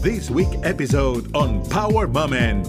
This 0.00 0.30
week 0.30 0.48
episode 0.62 1.34
on 1.34 1.68
Power 1.70 2.06
Moment. 2.06 2.68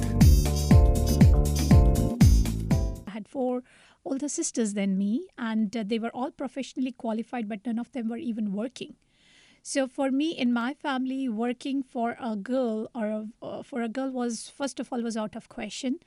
I 3.07 3.11
had 3.11 3.27
four 3.27 3.61
older 4.03 4.27
sisters 4.27 4.73
than 4.73 4.97
me, 4.97 5.27
and 5.37 5.77
uh, 5.77 5.83
they 5.85 5.99
were 5.99 6.09
all 6.09 6.31
professionally 6.31 6.91
qualified, 6.91 7.47
but 7.47 7.63
none 7.67 7.77
of 7.77 7.91
them 7.91 8.09
were 8.09 8.17
even 8.17 8.51
working. 8.51 8.95
So 9.61 9.87
for 9.87 10.09
me, 10.09 10.31
in 10.31 10.51
my 10.51 10.73
family, 10.73 11.29
working 11.29 11.83
for 11.83 12.17
a 12.19 12.35
girl 12.35 12.89
or 12.95 13.05
a, 13.05 13.27
uh, 13.43 13.61
for 13.61 13.83
a 13.83 13.89
girl 13.89 14.09
was 14.09 14.49
first 14.49 14.79
of 14.79 14.91
all 14.91 15.03
was 15.03 15.15
out 15.15 15.35
of 15.35 15.49
question. 15.49 15.99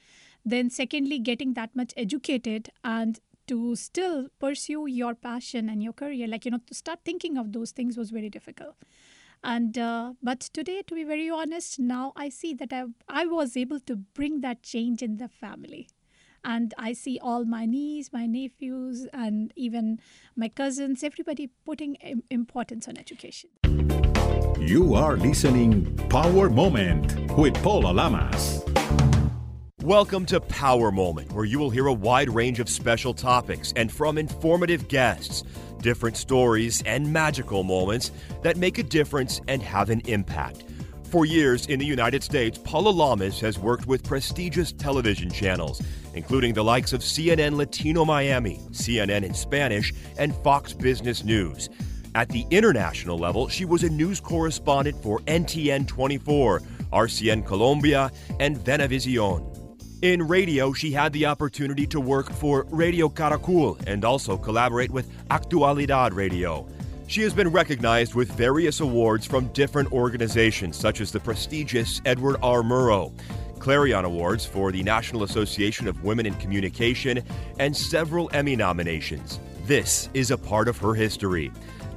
Then 0.44 0.70
secondly, 0.70 1.20
getting 1.20 1.54
that 1.54 1.76
much 1.76 1.94
educated 1.96 2.70
and 2.82 3.20
to 3.46 3.76
still 3.76 4.26
pursue 4.40 4.86
your 4.86 5.14
passion 5.14 5.68
and 5.68 5.84
your 5.84 5.92
career, 5.92 6.26
like 6.26 6.44
you 6.44 6.50
know, 6.50 6.60
to 6.66 6.74
start 6.74 6.98
thinking 7.04 7.36
of 7.38 7.52
those 7.52 7.70
things 7.70 7.96
was 7.96 8.10
very 8.10 8.28
difficult. 8.28 8.74
And 9.44 9.76
uh, 9.76 10.14
but 10.22 10.40
today, 10.40 10.82
to 10.86 10.94
be 10.94 11.04
very 11.04 11.28
honest, 11.28 11.78
now 11.80 12.12
I 12.14 12.28
see 12.28 12.54
that 12.54 12.72
I 12.72 12.84
I 13.08 13.26
was 13.26 13.56
able 13.56 13.80
to 13.80 13.96
bring 13.96 14.40
that 14.42 14.62
change 14.62 15.02
in 15.02 15.16
the 15.16 15.28
family 15.28 15.88
and 16.44 16.74
I 16.78 16.92
see 16.92 17.18
all 17.22 17.44
my 17.44 17.66
niece, 17.66 18.12
my 18.12 18.26
nephews, 18.26 19.06
and 19.12 19.52
even 19.56 20.00
my 20.36 20.48
cousins, 20.48 21.02
everybody 21.02 21.50
putting 21.64 21.96
importance 22.30 22.88
on 22.88 22.98
education. 22.98 23.50
You 24.58 24.94
are 24.94 25.16
listening 25.16 25.96
Power 26.08 26.48
Moment 26.48 27.36
with 27.36 27.54
Paula 27.62 27.92
Lamas. 27.92 28.64
Welcome 29.82 30.26
to 30.26 30.40
Power 30.40 30.92
Moment, 30.92 31.32
where 31.32 31.44
you 31.44 31.58
will 31.58 31.68
hear 31.68 31.88
a 31.88 31.92
wide 31.92 32.30
range 32.30 32.60
of 32.60 32.68
special 32.68 33.12
topics 33.12 33.72
and 33.74 33.90
from 33.90 34.16
informative 34.16 34.86
guests, 34.86 35.42
different 35.80 36.16
stories 36.16 36.84
and 36.86 37.12
magical 37.12 37.64
moments 37.64 38.12
that 38.44 38.56
make 38.56 38.78
a 38.78 38.84
difference 38.84 39.40
and 39.48 39.60
have 39.60 39.90
an 39.90 40.00
impact. 40.04 40.62
For 41.10 41.26
years 41.26 41.66
in 41.66 41.80
the 41.80 41.84
United 41.84 42.22
States, 42.22 42.58
Paula 42.58 42.90
Lamas 42.90 43.40
has 43.40 43.58
worked 43.58 43.88
with 43.88 44.04
prestigious 44.04 44.70
television 44.70 45.28
channels, 45.30 45.82
including 46.14 46.54
the 46.54 46.62
likes 46.62 46.92
of 46.92 47.00
CNN 47.00 47.56
Latino 47.56 48.04
Miami, 48.04 48.60
CNN 48.70 49.24
in 49.24 49.34
Spanish, 49.34 49.92
and 50.16 50.32
Fox 50.44 50.72
Business 50.72 51.24
News. 51.24 51.68
At 52.14 52.28
the 52.28 52.46
international 52.52 53.18
level, 53.18 53.48
she 53.48 53.64
was 53.64 53.82
a 53.82 53.90
news 53.90 54.20
correspondent 54.20 55.02
for 55.02 55.18
NTN 55.22 55.88
24, 55.88 56.62
RCN 56.92 57.44
Colombia, 57.44 58.12
and 58.38 58.56
Venevision. 58.56 59.51
In 60.02 60.26
radio, 60.26 60.72
she 60.72 60.90
had 60.90 61.12
the 61.12 61.26
opportunity 61.26 61.86
to 61.86 62.00
work 62.00 62.28
for 62.32 62.66
Radio 62.70 63.08
Caracol 63.08 63.78
and 63.86 64.04
also 64.04 64.36
collaborate 64.36 64.90
with 64.90 65.08
Actualidad 65.28 66.12
Radio. 66.12 66.66
She 67.06 67.22
has 67.22 67.32
been 67.32 67.46
recognized 67.46 68.16
with 68.16 68.32
various 68.32 68.80
awards 68.80 69.26
from 69.26 69.46
different 69.52 69.92
organizations, 69.92 70.76
such 70.76 71.00
as 71.00 71.12
the 71.12 71.20
prestigious 71.20 72.02
Edward 72.04 72.34
R. 72.42 72.62
Murrow, 72.62 73.12
Clarion 73.60 74.04
Awards 74.04 74.44
for 74.44 74.72
the 74.72 74.82
National 74.82 75.22
Association 75.22 75.86
of 75.86 76.02
Women 76.02 76.26
in 76.26 76.34
Communication, 76.34 77.22
and 77.60 77.76
several 77.76 78.28
Emmy 78.32 78.56
nominations. 78.56 79.38
This 79.66 80.08
is 80.14 80.32
a 80.32 80.36
part 80.36 80.66
of 80.66 80.76
her 80.78 80.94
history. 80.94 81.52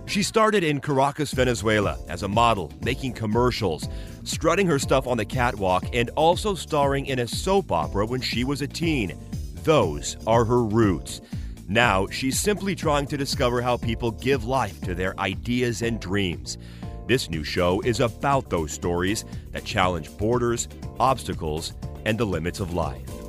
She 0.08 0.24
started 0.24 0.64
in 0.64 0.80
Caracas, 0.80 1.34
Venezuela 1.34 1.98
as 2.08 2.24
a 2.24 2.28
model, 2.28 2.72
making 2.84 3.14
commercials, 3.14 3.90
strutting 4.24 4.68
her 4.68 4.80
stuff 4.80 5.08
on 5.08 5.18
the 5.18 5.26
catwalk, 5.26 5.84
and 5.94 6.10
also 6.12 6.56
starring 6.56 7.08
in 7.08 7.20
a 7.20 7.28
soap 7.28 7.72
opera 7.72 8.06
when 8.06 8.22
she 8.22 8.44
was 8.44 8.62
a 8.62 8.68
teen. 8.68 9.18
Those 9.64 10.16
are 10.28 10.46
her 10.46 10.64
roots. 10.64 11.22
Now, 11.68 12.08
she's 12.08 12.40
simply 12.40 12.76
trying 12.76 13.08
to 13.08 13.18
discover 13.18 13.62
how 13.62 13.78
people 13.78 14.12
give 14.12 14.46
life 14.46 14.80
to 14.82 14.94
their 14.94 15.20
ideas 15.20 15.82
and 15.82 16.00
dreams. 16.00 16.60
This 17.08 17.30
new 17.30 17.44
show 17.44 17.82
is 17.82 18.00
about 18.00 18.50
those 18.50 18.72
stories 18.72 19.26
that 19.52 19.66
challenge 19.66 20.16
borders, 20.18 20.68
obstacles, 21.00 21.74
and 22.06 22.18
the 22.20 22.26
limits 22.26 22.60
of 22.60 22.74
life. 22.74 23.25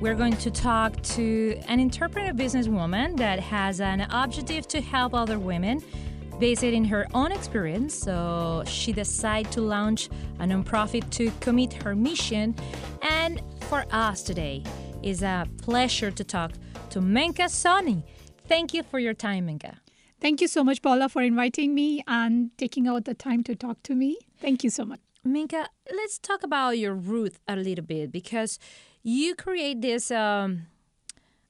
We're 0.00 0.14
going 0.14 0.38
to 0.38 0.50
talk 0.50 0.98
to 1.02 1.60
an 1.68 1.78
entrepreneur 1.78 2.32
businesswoman 2.32 3.18
that 3.18 3.38
has 3.38 3.82
an 3.82 4.00
objective 4.10 4.66
to 4.68 4.80
help 4.80 5.12
other 5.12 5.38
women 5.38 5.82
based 6.38 6.62
in 6.62 6.86
her 6.86 7.06
own 7.12 7.32
experience. 7.32 7.96
So 7.96 8.62
she 8.66 8.94
decided 8.94 9.52
to 9.52 9.60
launch 9.60 10.08
a 10.38 10.44
nonprofit 10.44 11.10
to 11.10 11.30
commit 11.40 11.74
her 11.82 11.94
mission. 11.94 12.54
And 13.02 13.42
for 13.68 13.84
us 13.90 14.22
today, 14.22 14.64
is 15.02 15.22
a 15.22 15.46
pleasure 15.60 16.10
to 16.10 16.24
talk 16.24 16.52
to 16.88 17.00
Menka 17.00 17.50
Soni. 17.50 18.02
Thank 18.48 18.72
you 18.72 18.82
for 18.82 18.98
your 18.98 19.12
time, 19.12 19.48
Menka. 19.48 19.76
Thank 20.18 20.40
you 20.40 20.48
so 20.48 20.64
much, 20.64 20.80
Paula, 20.80 21.10
for 21.10 21.20
inviting 21.20 21.74
me 21.74 22.02
and 22.06 22.56
taking 22.56 22.88
out 22.88 23.04
the 23.04 23.14
time 23.14 23.42
to 23.44 23.54
talk 23.54 23.82
to 23.82 23.94
me. 23.94 24.16
Thank 24.40 24.64
you 24.64 24.70
so 24.70 24.86
much. 24.86 25.00
Minka, 25.22 25.68
let's 25.94 26.18
talk 26.18 26.42
about 26.42 26.78
your 26.78 26.94
root 26.94 27.34
a 27.46 27.54
little 27.54 27.84
bit 27.84 28.10
because 28.10 28.58
you 29.02 29.34
create 29.34 29.80
this 29.80 30.10
um, 30.10 30.66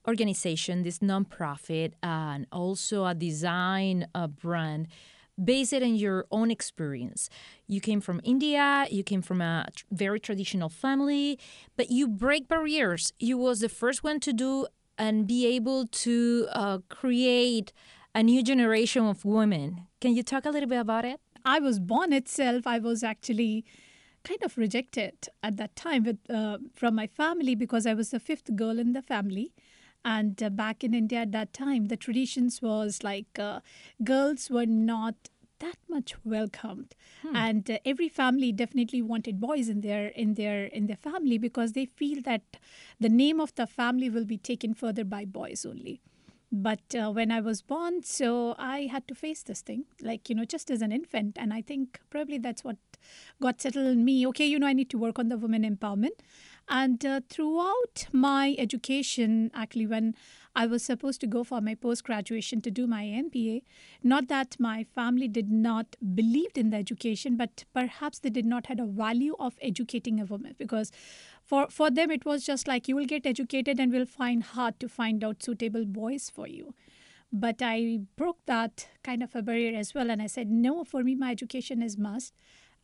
organization, 0.06 0.83
this 0.83 1.00
nonprofit, 1.00 1.93
and 2.03 2.47
also 2.53 3.05
a 3.06 3.15
design 3.15 4.06
uh, 4.15 4.27
brand 4.27 4.88
based 5.43 5.72
on 5.72 5.94
your 5.94 6.27
own 6.31 6.50
experience. 6.50 7.31
You 7.66 7.81
came 7.81 8.00
from 8.00 8.21
India, 8.25 8.87
you 8.91 9.03
came 9.03 9.22
from 9.22 9.41
a 9.41 9.66
tr- 9.75 9.84
very 9.91 10.21
traditional 10.21 10.69
family, 10.69 11.38
but 11.77 11.91
you 11.91 12.09
break 12.09 12.47
barriers. 12.47 13.12
You 13.19 13.38
was 13.38 13.61
the 13.61 13.69
first 13.69 14.05
one 14.05 14.21
to 14.21 14.32
do 14.32 14.67
and 14.99 15.27
be 15.27 15.47
able 15.47 15.87
to 15.87 16.47
uh, 16.53 16.78
create 16.88 17.72
a 18.15 18.22
new 18.22 18.43
generation 18.43 19.06
of 19.06 19.25
women. 19.25 19.87
Can 20.00 20.15
you 20.15 20.22
talk 20.22 20.44
a 20.44 20.50
little 20.50 20.69
bit 20.69 20.81
about 20.81 21.05
it? 21.05 21.21
I 21.44 21.59
was 21.59 21.78
born 21.78 22.12
itself, 22.12 22.67
I 22.67 22.78
was 22.78 23.03
actually 23.03 23.65
kind 24.25 24.42
of 24.42 24.56
rejected 24.58 25.28
at 25.42 25.56
that 25.56 25.76
time 25.76 26.04
with, 26.04 26.19
uh, 26.31 26.58
from 26.75 26.94
my 26.94 27.06
family 27.06 27.54
because 27.54 27.86
I 27.86 27.94
was 27.94 28.10
the 28.10 28.20
fifth 28.20 28.54
girl 28.56 28.78
in 28.78 28.92
the 28.92 29.03
family. 29.03 29.53
And 30.04 30.42
uh, 30.42 30.48
back 30.48 30.82
in 30.82 30.94
India 30.94 31.20
at 31.20 31.32
that 31.32 31.53
time, 31.53 31.86
the 31.86 31.97
traditions 31.97 32.62
was 32.62 33.03
like 33.03 33.38
uh, 33.38 33.60
girls 34.03 34.48
were 34.50 34.66
not 34.66 35.14
that 35.58 35.76
much 35.91 36.14
welcomed, 36.25 36.94
Hmm. 37.20 37.36
and 37.36 37.70
uh, 37.70 37.78
every 37.84 38.08
family 38.08 38.50
definitely 38.50 39.03
wanted 39.03 39.38
boys 39.38 39.69
in 39.69 39.82
their 39.82 40.06
in 40.06 40.32
their 40.34 40.64
in 40.64 40.87
their 40.87 40.97
family 40.97 41.37
because 41.37 41.72
they 41.72 41.84
feel 41.84 42.22
that 42.22 42.56
the 42.98 43.10
name 43.10 43.41
of 43.41 43.54
the 43.56 43.66
family 43.66 44.08
will 44.08 44.25
be 44.25 44.38
taken 44.38 44.72
further 44.72 45.04
by 45.04 45.26
boys 45.26 45.66
only. 45.66 46.00
But 46.50 46.94
uh, 46.94 47.10
when 47.12 47.31
I 47.31 47.41
was 47.41 47.60
born, 47.60 48.02
so 48.02 48.54
I 48.58 48.88
had 48.91 49.06
to 49.08 49.14
face 49.14 49.42
this 49.42 49.60
thing, 49.60 49.84
like, 50.00 50.28
you 50.31 50.34
know, 50.34 50.44
just 50.44 50.70
as 50.70 50.81
an 50.82 50.91
infant. 50.92 51.37
And 51.38 51.52
I 51.52 51.60
think 51.62 52.00
probably 52.10 52.38
that's 52.38 52.64
what 52.64 52.76
got 53.41 53.61
settled 53.61 53.87
in 53.87 54.05
me. 54.05 54.27
Okay, 54.28 54.47
you 54.47 54.59
know, 54.59 54.66
I 54.66 54.72
need 54.72 54.91
to 54.91 54.99
work 54.99 55.19
on 55.19 55.28
the 55.28 55.37
women 55.38 55.62
empowerment. 55.62 56.21
And 56.69 57.05
uh, 57.05 57.21
throughout 57.28 58.06
my 58.12 58.55
education, 58.56 59.50
actually, 59.55 59.87
when 59.88 60.15
I 60.55 60.66
was 60.66 60.84
supposed 60.84 61.21
to 61.22 61.27
go 61.27 61.43
for 61.43 61.61
my 61.61 61.75
post 61.75 62.05
graduation 62.05 62.61
to 62.61 62.71
do 62.71 62.87
my 62.87 63.05
MBA, 63.05 63.62
not 64.05 64.28
that 64.28 64.56
my 64.59 64.84
family 64.84 65.27
did 65.27 65.50
not 65.50 65.97
believed 66.15 66.56
in 66.59 66.71
the 66.71 66.77
education, 66.77 67.37
but 67.37 67.65
perhaps 67.75 68.21
they 68.21 68.31
did 68.31 68.47
not 68.47 68.66
had 68.66 68.78
a 68.78 68.87
value 68.87 69.34
of 69.41 69.55
educating 69.61 70.21
a 70.21 70.25
woman 70.25 70.55
because 70.59 70.93
for 71.44 71.67
for 71.69 71.91
them 71.91 72.11
it 72.11 72.25
was 72.25 72.44
just 72.44 72.69
like 72.69 72.88
you 72.88 72.97
will 72.97 73.11
get 73.12 73.27
educated 73.27 73.81
and 73.81 73.93
will 73.93 74.06
find 74.06 74.44
hard 74.55 74.78
to 74.78 74.88
find 74.88 75.25
out 75.25 75.43
suitable 75.43 75.84
boys 75.84 76.31
for 76.31 76.47
you 76.47 76.75
but 77.32 77.62
i 77.62 78.00
broke 78.17 78.38
that 78.47 78.88
kind 79.03 79.22
of 79.22 79.34
a 79.34 79.43
barrier 79.43 79.77
as 79.77 79.94
well 79.94 80.11
and 80.11 80.22
i 80.22 80.27
said 80.27 80.49
no 80.67 80.84
for 80.84 81.03
me 81.03 81.15
my 81.15 81.31
education 81.31 81.82
is 81.82 81.97
must 81.97 82.34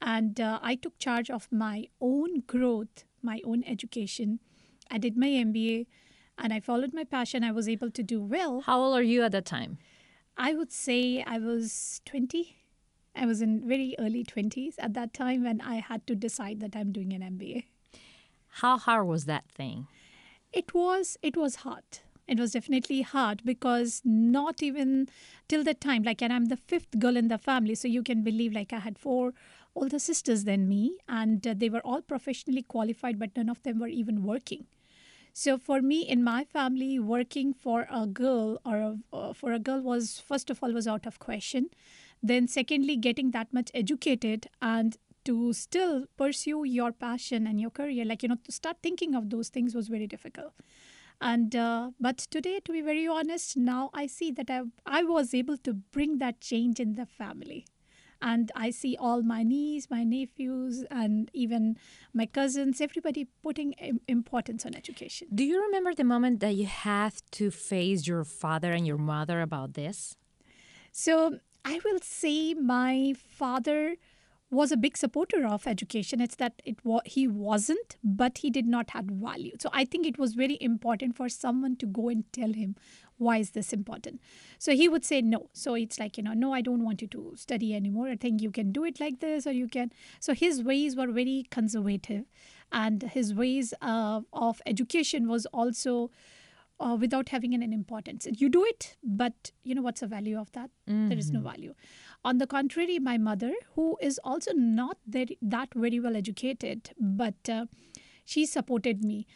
and 0.00 0.40
uh, 0.40 0.58
i 0.62 0.74
took 0.74 0.98
charge 0.98 1.30
of 1.30 1.48
my 1.50 1.86
own 2.00 2.40
growth 2.46 3.04
my 3.22 3.40
own 3.44 3.64
education. 3.66 4.38
I 4.88 4.98
did 4.98 5.16
my 5.16 5.26
mba 5.28 5.86
and 6.38 6.52
i 6.52 6.60
followed 6.60 6.92
my 6.94 7.02
passion. 7.04 7.42
I 7.42 7.50
was 7.50 7.68
able 7.68 7.90
to 7.90 8.02
do 8.02 8.20
well. 8.22 8.60
How 8.60 8.80
old 8.80 8.96
are 8.96 9.02
you 9.02 9.22
at 9.24 9.32
that 9.32 9.46
time? 9.46 9.78
i 10.38 10.52
would 10.52 10.70
say 10.70 11.22
i 11.26 11.38
was 11.38 12.02
20 12.04 12.40
i 13.16 13.24
was 13.28 13.40
in 13.40 13.52
very 13.68 13.94
early 13.98 14.22
20s 14.22 14.74
at 14.78 14.92
that 14.92 15.14
time 15.14 15.44
when 15.44 15.62
i 15.62 15.76
had 15.76 16.06
to 16.06 16.14
decide 16.14 16.60
that 16.60 16.76
i'm 16.76 16.92
doing 16.92 17.14
an 17.14 17.22
mba 17.30 17.64
How 18.60 18.76
hard 18.78 19.06
was 19.06 19.24
that 19.24 19.48
thing? 19.60 19.86
it 20.52 20.74
was 20.74 21.16
it 21.22 21.36
was 21.36 21.56
hard. 21.56 22.00
It 22.34 22.38
was 22.42 22.52
definitely 22.52 23.00
hard 23.02 23.42
because 23.44 24.02
not 24.04 24.62
even 24.62 25.08
till 25.48 25.64
that 25.64 25.80
time 25.80 26.02
like 26.02 26.20
and 26.28 26.32
i'm 26.36 26.46
the 26.52 26.56
fifth 26.74 26.98
girl 26.98 27.16
in 27.16 27.28
the 27.28 27.38
family 27.38 27.74
so 27.74 27.88
you 27.96 28.02
can 28.02 28.22
believe 28.28 28.52
like 28.60 28.72
i 28.78 28.80
had 28.86 28.98
four 28.98 29.32
older 29.76 29.98
sisters 29.98 30.44
than 30.44 30.68
me 30.68 30.98
and 31.08 31.46
uh, 31.46 31.54
they 31.56 31.68
were 31.68 31.80
all 31.80 32.02
professionally 32.02 32.62
qualified 32.62 33.18
but 33.18 33.36
none 33.36 33.48
of 33.48 33.62
them 33.62 33.78
were 33.78 33.88
even 33.88 34.22
working. 34.22 34.66
So 35.32 35.58
for 35.58 35.82
me 35.82 36.00
in 36.00 36.24
my 36.24 36.44
family 36.44 36.98
working 36.98 37.52
for 37.52 37.86
a 37.90 38.06
girl 38.06 38.58
or 38.64 38.76
a, 38.76 38.96
uh, 39.12 39.32
for 39.34 39.52
a 39.52 39.58
girl 39.58 39.80
was 39.82 40.18
first 40.18 40.50
of 40.50 40.62
all 40.62 40.72
was 40.72 40.88
out 40.88 41.06
of 41.06 41.18
question. 41.18 41.68
Then 42.22 42.48
secondly 42.48 42.96
getting 42.96 43.32
that 43.32 43.52
much 43.52 43.70
educated 43.74 44.48
and 44.62 44.96
to 45.26 45.52
still 45.52 46.06
pursue 46.16 46.64
your 46.64 46.92
passion 46.92 47.46
and 47.46 47.60
your 47.60 47.70
career 47.70 48.04
like 48.04 48.22
you 48.22 48.28
know 48.30 48.38
to 48.44 48.52
start 48.52 48.78
thinking 48.82 49.14
of 49.14 49.28
those 49.30 49.50
things 49.50 49.74
was 49.74 49.88
very 49.88 50.06
difficult. 50.06 50.54
And 51.20 51.56
uh, 51.56 51.90
but 51.98 52.18
today, 52.18 52.60
to 52.64 52.72
be 52.72 52.82
very 52.82 53.06
honest, 53.08 53.56
now 53.56 53.88
I 53.94 54.06
see 54.06 54.30
that 54.32 54.50
I 54.50 54.62
I 54.84 55.02
was 55.02 55.32
able 55.34 55.56
to 55.58 55.72
bring 55.74 56.18
that 56.18 56.40
change 56.40 56.78
in 56.78 56.94
the 56.94 57.06
family 57.06 57.66
and 58.22 58.50
I 58.54 58.70
see 58.70 58.96
all 58.98 59.22
my 59.22 59.42
niece, 59.42 59.88
my 59.90 60.04
nephews, 60.04 60.84
and 60.90 61.30
even 61.32 61.76
my 62.12 62.26
cousins, 62.26 62.80
everybody 62.80 63.26
putting 63.42 63.74
importance 64.08 64.64
on 64.66 64.74
education. 64.74 65.28
Do 65.34 65.44
you 65.44 65.62
remember 65.62 65.94
the 65.94 66.04
moment 66.04 66.40
that 66.40 66.54
you 66.54 66.66
had 66.66 67.14
to 67.32 67.50
face 67.50 68.06
your 68.06 68.24
father 68.24 68.72
and 68.72 68.86
your 68.86 68.98
mother 68.98 69.40
about 69.40 69.74
this? 69.74 70.16
So 70.92 71.38
I 71.64 71.80
will 71.84 71.98
say 72.02 72.54
my 72.54 73.14
father 73.16 73.96
was 74.50 74.70
a 74.70 74.76
big 74.76 74.96
supporter 74.96 75.44
of 75.46 75.66
education. 75.66 76.20
It's 76.20 76.36
that 76.36 76.62
it 76.64 76.84
wa- 76.84 77.00
he 77.04 77.26
wasn't, 77.26 77.96
but 78.04 78.38
he 78.38 78.50
did 78.50 78.66
not 78.66 78.90
have 78.90 79.06
value. 79.06 79.56
So 79.60 79.68
I 79.72 79.84
think 79.84 80.06
it 80.06 80.18
was 80.18 80.34
very 80.34 80.56
important 80.60 81.16
for 81.16 81.28
someone 81.28 81.76
to 81.76 81.86
go 81.86 82.08
and 82.08 82.24
tell 82.32 82.52
him 82.52 82.76
why 83.18 83.38
is 83.38 83.50
this 83.50 83.72
important. 83.72 84.20
So 84.58 84.72
he 84.72 84.88
would 84.88 85.04
say 85.04 85.22
no. 85.22 85.48
So 85.52 85.74
it's 85.74 85.98
like 85.98 86.16
you 86.16 86.22
know, 86.22 86.34
no, 86.34 86.52
I 86.52 86.60
don't 86.60 86.84
want 86.84 87.02
you 87.02 87.08
to 87.08 87.32
study 87.36 87.74
anymore. 87.74 88.08
I 88.08 88.16
think 88.16 88.42
you 88.42 88.50
can 88.50 88.72
do 88.72 88.84
it 88.84 89.00
like 89.00 89.20
this, 89.20 89.46
or 89.46 89.52
you 89.52 89.68
can. 89.68 89.92
So 90.20 90.34
his 90.34 90.62
ways 90.62 90.96
were 90.96 91.08
very 91.08 91.46
conservative, 91.50 92.24
and 92.72 93.02
his 93.02 93.34
ways 93.34 93.72
uh, 93.80 94.20
of 94.32 94.60
education 94.66 95.28
was 95.28 95.46
also 95.46 96.10
uh, 96.78 96.96
without 96.98 97.30
having 97.30 97.54
an 97.54 97.72
importance. 97.72 98.26
You 98.38 98.48
do 98.48 98.64
it, 98.64 98.96
but 99.02 99.52
you 99.64 99.74
know 99.74 99.82
what's 99.82 100.00
the 100.00 100.06
value 100.06 100.38
of 100.38 100.52
that? 100.52 100.70
Mm-hmm. 100.88 101.08
There 101.08 101.18
is 101.18 101.30
no 101.30 101.40
mm-hmm. 101.40 101.48
value. 101.48 101.74
On 102.24 102.38
the 102.38 102.46
contrary, 102.46 102.98
my 102.98 103.18
mother, 103.18 103.52
who 103.74 103.96
is 104.00 104.20
also 104.24 104.52
not 104.52 104.98
that, 105.06 105.30
that 105.40 105.68
very 105.74 106.00
well 106.00 106.16
educated, 106.16 106.90
but 106.98 107.48
uh, 107.48 107.66
she 108.24 108.46
supported 108.46 109.04
me. 109.04 109.26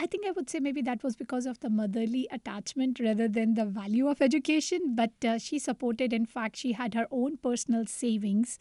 I 0.00 0.06
think 0.06 0.26
I 0.26 0.30
would 0.30 0.48
say 0.48 0.60
maybe 0.60 0.80
that 0.82 1.02
was 1.02 1.14
because 1.14 1.44
of 1.44 1.60
the 1.60 1.68
motherly 1.68 2.26
attachment 2.32 3.00
rather 3.00 3.28
than 3.28 3.52
the 3.52 3.66
value 3.66 4.08
of 4.08 4.22
education. 4.22 4.94
But 4.94 5.12
uh, 5.22 5.38
she 5.38 5.58
supported, 5.58 6.14
in 6.14 6.24
fact, 6.24 6.56
she 6.56 6.72
had 6.72 6.94
her 6.94 7.06
own 7.10 7.36
personal 7.36 7.84
savings 7.84 8.58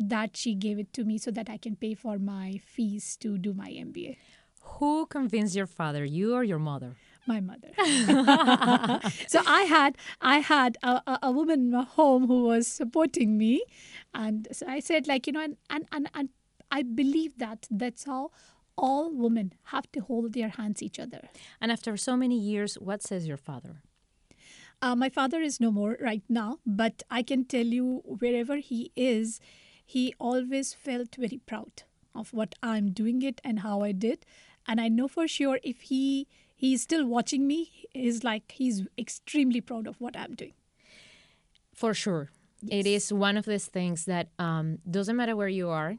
that 0.00 0.36
she 0.36 0.56
gave 0.56 0.80
it 0.80 0.92
to 0.94 1.04
me 1.04 1.16
so 1.16 1.30
that 1.30 1.48
I 1.48 1.58
can 1.58 1.76
pay 1.76 1.94
for 1.94 2.18
my 2.18 2.60
fees 2.64 3.16
to 3.18 3.38
do 3.38 3.54
my 3.54 3.70
MBA. 3.70 4.16
Who 4.62 5.06
convinced 5.06 5.54
your 5.54 5.68
father, 5.68 6.04
you 6.04 6.34
or 6.34 6.42
your 6.42 6.58
mother? 6.58 6.96
my 7.26 7.38
mother. 7.38 7.68
so 9.28 9.40
I 9.46 9.62
had 9.68 9.96
I 10.20 10.38
had 10.38 10.76
a, 10.82 11.18
a, 11.22 11.30
woman 11.30 11.60
in 11.60 11.70
my 11.70 11.84
home 11.84 12.26
who 12.26 12.44
was 12.44 12.66
supporting 12.66 13.38
me, 13.38 13.62
and 14.12 14.48
so 14.50 14.66
I 14.66 14.80
said 14.80 15.06
like 15.06 15.28
you 15.28 15.34
know 15.34 15.42
and 15.42 15.56
and 15.68 15.86
and, 15.92 16.10
and 16.14 16.30
I 16.70 16.82
believe 16.82 17.38
that 17.38 17.68
that's 17.70 18.04
how 18.04 18.30
all 18.80 19.10
women 19.12 19.52
have 19.64 19.90
to 19.92 20.00
hold 20.00 20.32
their 20.32 20.48
hands 20.48 20.82
each 20.82 20.98
other. 20.98 21.28
And 21.60 21.70
after 21.70 21.96
so 21.96 22.16
many 22.16 22.38
years, 22.38 22.74
what 22.74 23.02
says 23.02 23.28
your 23.28 23.36
father? 23.36 23.82
Uh, 24.82 24.96
my 24.96 25.10
father 25.10 25.40
is 25.42 25.60
no 25.60 25.70
more 25.70 25.96
right 26.00 26.22
now, 26.28 26.58
but 26.64 27.02
I 27.10 27.22
can 27.22 27.44
tell 27.44 27.66
you 27.66 28.02
wherever 28.04 28.56
he 28.56 28.90
is, 28.96 29.38
he 29.84 30.14
always 30.18 30.72
felt 30.72 31.14
very 31.16 31.40
proud 31.44 31.82
of 32.14 32.32
what 32.32 32.54
I'm 32.62 32.90
doing 32.90 33.22
it 33.22 33.40
and 33.44 33.60
how 33.60 33.82
I 33.82 33.92
did. 33.92 34.24
And 34.66 34.80
I 34.80 34.88
know 34.88 35.08
for 35.08 35.28
sure 35.28 35.60
if 35.62 35.82
he 35.82 36.26
he's 36.60 36.82
still 36.82 37.06
watching 37.06 37.46
me 37.46 37.86
is 37.94 38.22
like 38.22 38.52
he's 38.52 38.82
extremely 38.98 39.62
proud 39.62 39.86
of 39.86 39.98
what 39.98 40.14
i'm 40.14 40.34
doing 40.34 40.52
for 41.74 41.94
sure 41.94 42.28
yes. 42.60 42.80
it 42.80 42.86
is 42.86 43.12
one 43.12 43.38
of 43.38 43.46
those 43.46 43.64
things 43.64 44.04
that 44.04 44.28
um, 44.38 44.78
doesn't 44.88 45.16
matter 45.16 45.34
where 45.34 45.48
you 45.48 45.70
are 45.70 45.96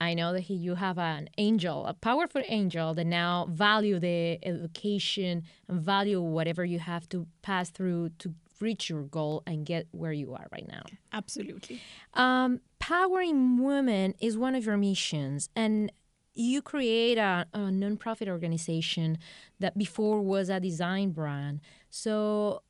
i 0.00 0.14
know 0.14 0.32
that 0.32 0.40
he, 0.42 0.54
you 0.54 0.74
have 0.74 0.98
an 0.98 1.28
angel 1.38 1.86
a 1.86 1.94
powerful 1.94 2.42
angel 2.48 2.94
that 2.94 3.06
now 3.06 3.46
value 3.50 3.98
the 3.98 4.38
education 4.42 5.42
and 5.68 5.80
value 5.80 6.20
whatever 6.20 6.64
you 6.64 6.78
have 6.78 7.08
to 7.08 7.26
pass 7.42 7.70
through 7.70 8.08
to 8.18 8.34
reach 8.60 8.90
your 8.90 9.02
goal 9.02 9.42
and 9.46 9.64
get 9.66 9.86
where 9.92 10.12
you 10.12 10.34
are 10.34 10.46
right 10.50 10.66
now 10.68 10.82
absolutely 11.12 11.80
um, 12.14 12.60
powering 12.80 13.62
women 13.62 14.14
is 14.20 14.36
one 14.36 14.54
of 14.54 14.66
your 14.66 14.76
missions 14.76 15.48
and 15.54 15.92
you 16.38 16.62
create 16.62 17.18
a, 17.18 17.46
a 17.52 17.58
nonprofit 17.58 18.28
organization 18.28 19.18
that 19.58 19.76
before 19.76 20.20
was 20.20 20.48
a 20.48 20.60
design 20.60 21.10
brand. 21.10 21.60
So 21.90 22.62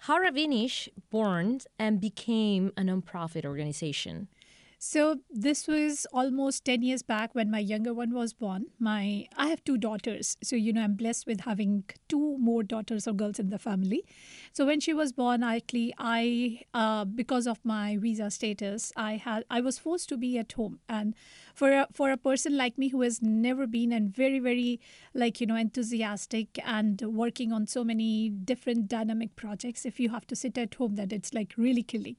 how 0.00 0.18
Ravishing 0.18 0.92
born 1.10 1.60
and 1.78 2.00
became 2.00 2.72
a 2.76 2.82
nonprofit 2.82 3.46
organization? 3.46 4.28
So 4.78 5.20
this 5.30 5.66
was 5.66 6.06
almost 6.12 6.64
10 6.64 6.82
years 6.82 7.02
back 7.02 7.34
when 7.34 7.50
my 7.50 7.58
younger 7.58 7.94
one 7.94 8.12
was 8.14 8.32
born. 8.34 8.66
My 8.78 9.26
I 9.36 9.48
have 9.48 9.64
two 9.64 9.78
daughters. 9.78 10.36
So 10.42 10.54
you 10.54 10.72
know 10.72 10.82
I'm 10.82 10.94
blessed 10.94 11.26
with 11.26 11.40
having 11.40 11.84
two 12.08 12.36
more 12.38 12.62
daughters 12.62 13.08
or 13.08 13.12
girls 13.14 13.38
in 13.38 13.48
the 13.50 13.58
family. 13.58 14.04
So 14.56 14.64
when 14.64 14.80
she 14.80 14.94
was 14.94 15.12
born 15.12 15.42
actually 15.42 15.92
I 15.98 16.62
uh, 16.72 17.04
because 17.04 17.46
of 17.46 17.58
my 17.62 17.98
visa 17.98 18.30
status 18.30 18.90
I 18.96 19.16
had 19.16 19.44
I 19.50 19.60
was 19.60 19.78
forced 19.78 20.08
to 20.08 20.16
be 20.16 20.38
at 20.38 20.52
home. 20.52 20.78
And 20.88 21.14
for 21.54 21.72
a, 21.72 21.86
for 21.92 22.10
a 22.10 22.16
person 22.16 22.56
like 22.56 22.78
me 22.78 22.88
who 22.88 23.02
has 23.02 23.20
never 23.20 23.66
been 23.66 23.92
and 23.92 24.08
very 24.08 24.38
very 24.38 24.80
like 25.12 25.42
you 25.42 25.46
know 25.46 25.56
enthusiastic 25.56 26.58
and 26.64 27.02
working 27.02 27.52
on 27.52 27.66
so 27.66 27.84
many 27.84 28.30
different 28.30 28.88
dynamic 28.88 29.36
projects 29.36 29.84
if 29.84 30.00
you 30.00 30.08
have 30.08 30.26
to 30.28 30.34
sit 30.34 30.56
at 30.56 30.72
home 30.76 30.94
that 30.94 31.12
it's 31.12 31.34
like 31.34 31.52
really 31.58 31.82
killing. 31.82 32.16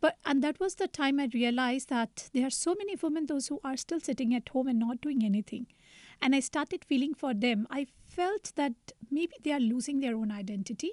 But 0.00 0.16
and 0.24 0.42
that 0.42 0.58
was 0.58 0.76
the 0.76 0.88
time 0.88 1.20
i 1.20 1.28
realized 1.34 1.90
that 1.90 2.30
there 2.32 2.46
are 2.46 2.58
so 2.64 2.74
many 2.74 2.96
women 3.02 3.26
those 3.26 3.48
who 3.48 3.60
are 3.62 3.76
still 3.76 4.00
sitting 4.00 4.34
at 4.34 4.48
home 4.48 4.68
and 4.68 4.78
not 4.78 5.02
doing 5.02 5.22
anything. 5.22 5.66
And 6.22 6.34
i 6.34 6.40
started 6.40 6.86
feeling 6.86 7.12
for 7.12 7.34
them. 7.34 7.66
I 7.70 7.86
felt 8.08 8.52
that 8.56 8.94
maybe 9.10 9.34
they 9.44 9.52
are 9.52 9.60
losing 9.60 10.00
their 10.00 10.16
own 10.16 10.32
identity 10.32 10.92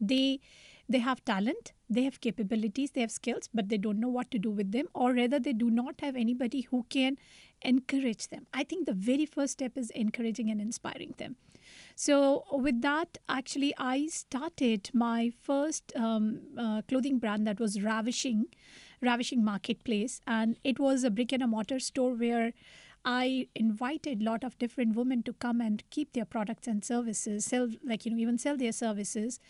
they 0.00 0.40
they 0.88 0.98
have 0.98 1.24
talent 1.24 1.72
they 1.88 2.02
have 2.02 2.20
capabilities 2.20 2.90
they 2.92 3.00
have 3.00 3.10
skills 3.12 3.48
but 3.54 3.68
they 3.68 3.78
don't 3.78 4.00
know 4.00 4.08
what 4.08 4.30
to 4.30 4.38
do 4.38 4.50
with 4.50 4.72
them 4.72 4.86
or 4.94 5.12
rather 5.12 5.38
they 5.38 5.52
do 5.52 5.70
not 5.70 6.00
have 6.00 6.16
anybody 6.16 6.62
who 6.62 6.84
can 6.88 7.16
encourage 7.62 8.28
them. 8.28 8.46
I 8.52 8.64
think 8.64 8.86
the 8.86 8.92
very 8.92 9.26
first 9.26 9.54
step 9.54 9.76
is 9.76 9.90
encouraging 9.90 10.50
and 10.50 10.60
inspiring 10.60 11.14
them. 11.18 11.36
So 11.94 12.44
with 12.50 12.80
that, 12.82 13.18
actually, 13.28 13.74
I 13.78 14.06
started 14.06 14.90
my 14.92 15.32
first 15.42 15.92
um, 15.94 16.40
uh, 16.58 16.82
clothing 16.88 17.18
brand 17.18 17.46
that 17.46 17.60
was 17.60 17.80
Ravishing, 17.82 18.46
Ravishing 19.00 19.44
Marketplace, 19.44 20.20
and 20.26 20.58
it 20.64 20.78
was 20.78 21.04
a 21.04 21.10
brick 21.10 21.32
and 21.32 21.42
a 21.42 21.46
mortar 21.46 21.78
store 21.78 22.14
where 22.14 22.52
I 23.04 23.48
invited 23.54 24.20
a 24.20 24.24
lot 24.24 24.44
of 24.44 24.58
different 24.58 24.94
women 24.94 25.22
to 25.22 25.32
come 25.32 25.60
and 25.60 25.82
keep 25.90 26.12
their 26.12 26.24
products 26.24 26.66
and 26.66 26.84
services, 26.84 27.44
sell 27.44 27.68
like 27.84 28.04
you 28.04 28.10
know 28.10 28.18
even 28.18 28.36
sell 28.36 28.56
their 28.56 28.72
services, 28.72 29.40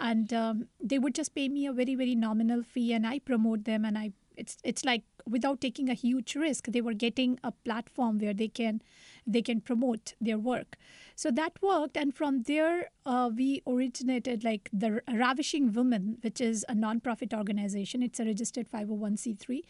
and 0.00 0.32
um, 0.32 0.68
they 0.82 0.98
would 0.98 1.14
just 1.14 1.34
pay 1.34 1.48
me 1.48 1.66
a 1.66 1.72
very 1.72 1.94
very 1.94 2.14
nominal 2.14 2.62
fee, 2.62 2.92
and 2.92 3.06
I 3.06 3.18
promote 3.18 3.64
them, 3.64 3.84
and 3.84 3.96
I 3.98 4.12
it's 4.36 4.58
it's 4.64 4.84
like 4.84 5.02
without 5.26 5.60
taking 5.60 5.88
a 5.88 5.94
huge 5.94 6.34
risk, 6.34 6.66
they 6.66 6.80
were 6.80 6.92
getting 6.94 7.38
a 7.42 7.52
platform 7.52 8.18
where 8.18 8.34
they 8.34 8.48
can 8.48 8.82
they 9.26 9.42
can 9.42 9.60
promote 9.60 10.14
their 10.20 10.38
work. 10.38 10.76
So 11.16 11.30
that 11.30 11.60
worked, 11.62 11.96
and 11.96 12.14
from 12.14 12.42
there 12.42 12.90
uh, 13.06 13.30
we 13.34 13.62
originated 13.66 14.44
like 14.44 14.68
the 14.72 15.02
Ravishing 15.12 15.72
Women, 15.72 16.18
which 16.22 16.40
is 16.40 16.64
a 16.68 16.74
nonprofit 16.74 17.32
organization. 17.32 18.02
It's 18.02 18.20
a 18.20 18.24
registered 18.24 18.70
501c3 18.70 19.60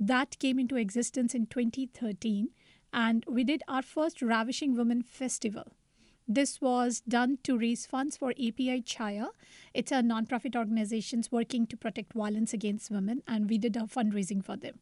that 0.00 0.38
came 0.38 0.58
into 0.58 0.76
existence 0.76 1.34
in 1.34 1.46
2013, 1.46 2.50
and 2.92 3.24
we 3.28 3.44
did 3.44 3.62
our 3.68 3.82
first 3.82 4.22
Ravishing 4.22 4.76
Women 4.76 5.02
Festival. 5.02 5.72
This 6.30 6.60
was 6.60 7.00
done 7.08 7.38
to 7.44 7.56
raise 7.56 7.86
funds 7.86 8.18
for 8.18 8.32
API 8.32 8.82
Chaya. 8.82 9.28
It's 9.72 9.90
a 9.90 10.02
nonprofit 10.02 10.54
organization 10.54 11.24
working 11.30 11.66
to 11.68 11.76
protect 11.76 12.12
violence 12.12 12.52
against 12.52 12.90
women, 12.90 13.22
and 13.26 13.48
we 13.48 13.56
did 13.56 13.76
a 13.76 13.80
fundraising 13.80 14.44
for 14.44 14.54
them. 14.54 14.78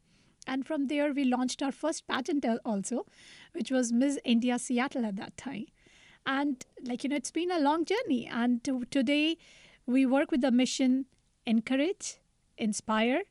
And 0.49 0.67
from 0.67 0.88
there, 0.88 1.12
we 1.12 1.25
launched 1.25 1.62
our 1.62 1.71
first 1.71 2.09
pageant 2.09 2.45
also, 2.65 3.07
which 3.53 3.71
was 3.71 3.93
Miss 3.93 4.19
India 4.25 4.59
Seattle 4.59 5.07
at 5.07 5.17
that 5.17 5.37
time. 5.37 5.67
And 6.26 6.67
like, 6.83 7.05
you 7.05 7.11
know, 7.11 7.17
it's 7.17 7.31
been 7.31 7.53
a 7.53 7.61
long 7.61 7.85
journey. 7.85 8.26
And 8.26 8.62
to, 8.65 8.85
today 8.87 9.38
we 9.87 10.05
work 10.05 10.33
with 10.33 10.41
the 10.41 10.50
mission 10.50 11.07
encourage, 11.47 12.17
inspire, 12.59 13.23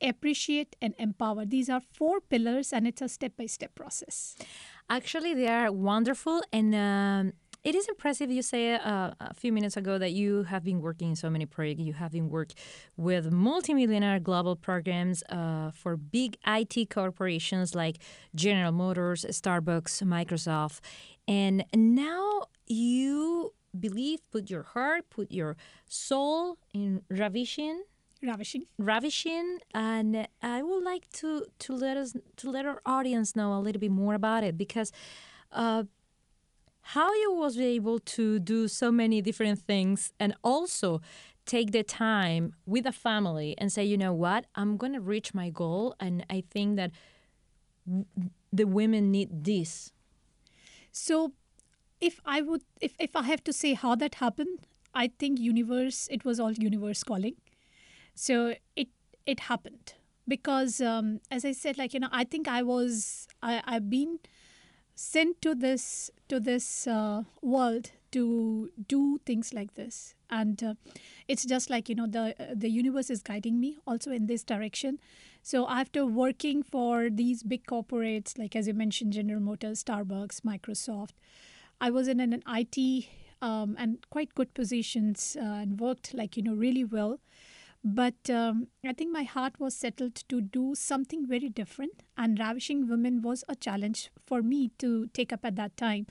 appreciate, 0.00 0.76
and 0.80 0.94
empower. 0.98 1.44
These 1.44 1.68
are 1.68 1.80
four 1.80 2.20
pillars, 2.20 2.72
and 2.72 2.86
it's 2.86 3.02
a 3.02 3.08
step 3.08 3.32
by 3.36 3.46
step 3.46 3.74
process. 3.74 4.36
Actually, 4.88 5.34
they 5.34 5.48
are 5.48 5.72
wonderful. 5.72 6.42
And 6.52 6.74
um, 6.74 7.32
it 7.64 7.74
is 7.74 7.88
impressive. 7.88 8.30
You 8.30 8.42
say 8.42 8.74
uh, 8.74 9.12
a 9.18 9.34
few 9.34 9.50
minutes 9.50 9.76
ago 9.76 9.96
that 9.96 10.12
you 10.12 10.42
have 10.44 10.62
been 10.62 10.82
working 10.82 11.10
in 11.10 11.16
so 11.16 11.30
many 11.30 11.46
projects. 11.46 11.80
You 11.80 11.94
have 11.94 12.12
been 12.12 12.28
worked 12.28 12.54
with 12.96 13.32
multimillionaire 13.32 14.20
global 14.20 14.54
programs 14.54 15.22
uh, 15.30 15.70
for 15.70 15.96
big 15.96 16.36
IT 16.46 16.90
corporations 16.90 17.74
like 17.74 17.96
General 18.34 18.70
Motors, 18.70 19.24
Starbucks, 19.30 20.02
Microsoft. 20.02 20.80
And 21.26 21.64
now 21.74 22.44
you 22.66 23.54
believe, 23.78 24.20
put 24.30 24.50
your 24.50 24.62
heart, 24.62 25.08
put 25.08 25.32
your 25.32 25.56
soul 25.88 26.58
in 26.74 27.00
ravishing. 27.08 27.82
Ravishing. 28.22 28.64
Ravishing, 28.78 29.58
and 29.74 30.28
I 30.40 30.62
would 30.62 30.82
like 30.82 31.10
to 31.14 31.44
to 31.58 31.74
let 31.74 31.98
us 31.98 32.14
to 32.36 32.50
let 32.50 32.64
our 32.64 32.80
audience 32.86 33.36
know 33.36 33.52
a 33.52 33.60
little 33.60 33.80
bit 33.80 33.90
more 33.90 34.14
about 34.14 34.44
it 34.44 34.56
because 34.56 34.92
uh, 35.52 35.84
how 36.88 37.12
you 37.14 37.32
was 37.32 37.58
able 37.58 37.98
to 37.98 38.38
do 38.38 38.68
so 38.68 38.92
many 38.92 39.22
different 39.22 39.58
things 39.60 40.12
and 40.20 40.34
also 40.44 41.00
take 41.46 41.72
the 41.72 41.82
time 41.82 42.54
with 42.66 42.86
a 42.86 42.92
family 42.92 43.54
and 43.58 43.72
say, 43.72 43.84
you 43.84 43.96
know 43.96 44.12
what, 44.12 44.46
I'm 44.54 44.76
going 44.76 44.92
to 44.94 45.00
reach 45.00 45.34
my 45.34 45.50
goal, 45.50 45.94
and 46.00 46.24
I 46.30 46.44
think 46.50 46.76
that 46.76 46.90
the 48.52 48.64
women 48.66 49.10
need 49.10 49.44
this. 49.44 49.92
So, 50.92 51.32
if 52.00 52.20
I 52.26 52.42
would, 52.42 52.62
if 52.80 52.94
if 52.98 53.16
I 53.16 53.22
have 53.22 53.44
to 53.44 53.52
say 53.52 53.74
how 53.74 53.94
that 53.96 54.16
happened, 54.16 54.60
I 54.94 55.10
think 55.18 55.40
universe. 55.40 56.08
It 56.10 56.24
was 56.24 56.40
all 56.40 56.52
universe 56.52 57.02
calling. 57.04 57.36
So 58.14 58.54
it 58.76 58.88
it 59.26 59.40
happened 59.40 59.94
because, 60.28 60.80
um, 60.80 61.20
as 61.30 61.44
I 61.44 61.52
said, 61.52 61.78
like 61.78 61.94
you 61.94 62.00
know, 62.00 62.10
I 62.12 62.24
think 62.24 62.48
I 62.48 62.62
was 62.62 63.28
I 63.42 63.62
I've 63.66 63.90
been 63.90 64.20
sent 64.94 65.40
to 65.42 65.54
this 65.54 66.10
to 66.28 66.40
this 66.40 66.86
uh, 66.86 67.24
world 67.42 67.90
to 68.12 68.70
do 68.86 69.18
things 69.26 69.52
like 69.52 69.74
this. 69.74 70.14
And 70.30 70.62
uh, 70.62 70.74
it's 71.28 71.44
just 71.44 71.70
like 71.70 71.88
you 71.88 71.94
know 71.94 72.06
the 72.06 72.34
the 72.54 72.68
universe 72.68 73.10
is 73.10 73.22
guiding 73.22 73.60
me 73.60 73.78
also 73.86 74.10
in 74.10 74.26
this 74.26 74.44
direction. 74.44 74.98
So 75.42 75.68
after 75.68 76.06
working 76.06 76.62
for 76.62 77.10
these 77.10 77.42
big 77.42 77.66
corporates 77.66 78.38
like 78.38 78.56
as 78.56 78.66
you 78.66 78.72
mentioned 78.72 79.12
general 79.12 79.40
motors 79.40 79.84
starbucks 79.84 80.40
microsoft 80.40 81.12
i 81.82 81.90
was 81.90 82.08
in 82.08 82.18
an 82.18 82.42
it 82.46 83.08
um, 83.42 83.76
and 83.78 83.98
quite 84.08 84.34
good 84.34 84.54
positions 84.54 85.36
uh, 85.38 85.44
and 85.44 85.78
worked 85.78 86.14
like 86.14 86.38
you 86.38 86.42
know 86.42 86.54
really 86.54 86.84
well 86.84 87.18
but 87.84 88.30
um, 88.30 88.68
I 88.82 88.94
think 88.94 89.12
my 89.12 89.24
heart 89.24 89.60
was 89.60 89.76
settled 89.76 90.14
to 90.28 90.40
do 90.40 90.74
something 90.74 91.26
very 91.26 91.50
different, 91.50 92.02
and 92.16 92.38
Ravishing 92.38 92.88
Women 92.88 93.20
was 93.20 93.44
a 93.46 93.54
challenge 93.54 94.10
for 94.26 94.40
me 94.42 94.70
to 94.78 95.08
take 95.08 95.34
up 95.34 95.44
at 95.44 95.56
that 95.56 95.76
time. 95.76 96.06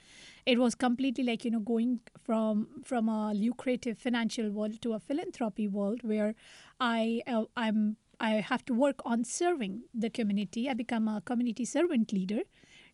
It 0.45 0.59
was 0.59 0.75
completely 0.75 1.23
like 1.23 1.43
you 1.43 1.51
know 1.51 1.59
going 1.59 2.01
from 2.23 2.67
from 2.85 3.09
a 3.09 3.33
lucrative 3.33 3.97
financial 3.97 4.51
world 4.51 4.83
to 4.83 4.93
a 4.93 4.99
philanthropy 4.99 5.67
world 5.67 6.03
where 6.03 6.35
I 6.79 7.23
uh, 7.25 7.45
I'm 7.57 7.97
I 8.19 8.33
have 8.51 8.63
to 8.65 8.73
work 8.75 9.01
on 9.03 9.23
serving 9.23 9.83
the 9.95 10.11
community. 10.11 10.69
I 10.69 10.75
become 10.75 11.07
a 11.07 11.21
community 11.21 11.65
servant 11.65 12.13
leader 12.13 12.41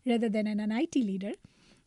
rather 0.06 0.30
than 0.30 0.46
an 0.46 0.72
IT 0.72 0.96
leader. 0.96 1.32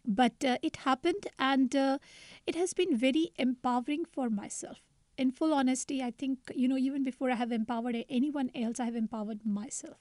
But 0.06 0.44
uh, 0.46 0.58
it 0.62 0.76
happened, 0.76 1.28
and 1.40 1.76
uh, 1.76 1.98
it 2.46 2.56
has 2.56 2.74
been 2.74 2.96
very 2.96 3.32
empowering 3.38 4.04
for 4.06 4.30
myself 4.30 4.82
in 5.18 5.32
full 5.32 5.54
honesty, 5.54 6.02
I 6.02 6.12
think, 6.12 6.40
you 6.56 6.68
know, 6.68 6.78
even 6.78 7.04
before 7.04 7.30
I 7.32 7.36
have 7.36 7.52
empowered 7.52 7.96
anyone 8.10 8.50
else, 8.56 8.80
I 8.80 8.86
have 8.86 8.96
empowered 8.96 9.46
myself. 9.46 9.98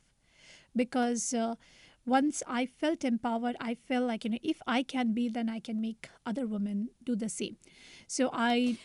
Because 0.75 1.35
uh, 1.35 1.57
once 2.07 2.43
I 2.47 2.67
felt 2.67 3.05
empowered, 3.05 3.57
I 3.61 3.75
felt 3.75 4.07
like, 4.07 4.25
you 4.25 4.31
know, 4.31 4.39
if 4.43 4.61
I 4.67 4.83
can 4.83 5.13
be, 5.13 5.29
then 5.29 5.49
I 5.49 5.61
can 5.61 5.81
make 5.81 6.09
other 6.25 6.47
women 6.47 6.89
do 7.05 7.15
the 7.15 7.29
same. 7.29 7.57
So 8.07 8.31
I. 8.33 8.79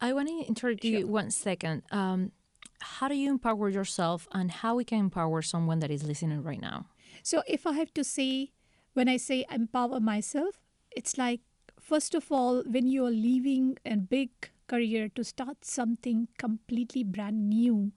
I 0.00 0.12
want 0.12 0.28
to 0.28 0.44
interrupt 0.48 0.82
sure. 0.82 0.90
you 0.90 1.06
one 1.06 1.30
second. 1.30 1.82
Um, 1.92 2.32
how 2.80 3.08
do 3.08 3.14
you 3.14 3.30
empower 3.30 3.68
yourself 3.68 4.26
and 4.32 4.50
how 4.50 4.74
we 4.74 4.84
can 4.84 4.98
empower 4.98 5.42
someone 5.42 5.78
that 5.80 5.90
is 5.90 6.02
listening 6.02 6.42
right 6.42 6.60
now? 6.60 6.86
So 7.22 7.42
if 7.46 7.66
I 7.66 7.74
have 7.74 7.94
to 7.94 8.02
say, 8.02 8.52
when 8.94 9.08
I 9.08 9.16
say 9.16 9.44
empower 9.50 10.00
myself, 10.00 10.60
it's 10.90 11.16
like, 11.16 11.40
first 11.78 12.14
of 12.14 12.32
all, 12.32 12.62
when 12.62 12.86
you're 12.86 13.10
leaving 13.10 13.78
a 13.84 13.96
big 13.96 14.30
career 14.72 15.08
to 15.16 15.24
start 15.24 15.64
something 15.64 16.28
completely 16.38 17.02
brand 17.02 17.48
new 17.48 17.92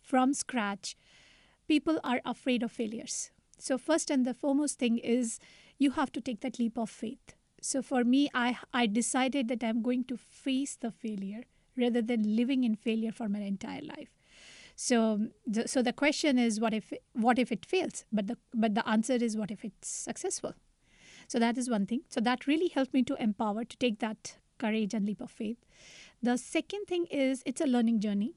from 0.00 0.34
scratch, 0.34 0.96
people 1.68 1.98
are 2.02 2.20
afraid 2.24 2.62
of 2.62 2.72
failures. 2.72 3.30
So, 3.58 3.78
first 3.78 4.10
and 4.10 4.26
the 4.26 4.34
foremost 4.34 4.78
thing 4.78 4.98
is 4.98 5.38
you 5.78 5.92
have 5.92 6.12
to 6.12 6.20
take 6.20 6.40
that 6.40 6.58
leap 6.58 6.78
of 6.78 6.90
faith. 6.90 7.34
So, 7.60 7.82
for 7.82 8.04
me, 8.04 8.28
I, 8.34 8.58
I 8.72 8.86
decided 8.86 9.48
that 9.48 9.64
I'm 9.64 9.82
going 9.82 10.04
to 10.04 10.16
face 10.16 10.76
the 10.76 10.90
failure 10.90 11.44
rather 11.76 12.02
than 12.02 12.36
living 12.36 12.64
in 12.64 12.76
failure 12.76 13.12
for 13.12 13.28
my 13.28 13.40
entire 13.40 13.82
life. 13.82 14.10
So, 14.76 15.28
the, 15.46 15.68
so 15.68 15.82
the 15.82 15.92
question 15.92 16.38
is, 16.38 16.60
what 16.60 16.74
if 16.74 16.92
what 17.12 17.38
if 17.38 17.52
it 17.52 17.64
fails? 17.64 18.04
But 18.12 18.26
the 18.26 18.36
but 18.52 18.74
the 18.74 18.86
answer 18.88 19.14
is, 19.14 19.36
what 19.36 19.50
if 19.50 19.64
it's 19.64 19.88
successful? 19.88 20.54
So 21.28 21.38
that 21.38 21.56
is 21.56 21.70
one 21.70 21.86
thing. 21.86 22.02
So 22.08 22.20
that 22.20 22.46
really 22.46 22.68
helped 22.68 22.92
me 22.92 23.02
to 23.04 23.14
empower 23.22 23.64
to 23.64 23.76
take 23.76 24.00
that 24.00 24.36
courage 24.64 24.94
and 24.94 25.06
leap 25.06 25.20
of 25.20 25.30
faith. 25.30 25.58
The 26.22 26.36
second 26.36 26.86
thing 26.86 27.06
is 27.10 27.42
it's 27.44 27.60
a 27.60 27.66
learning 27.66 28.00
journey. 28.00 28.34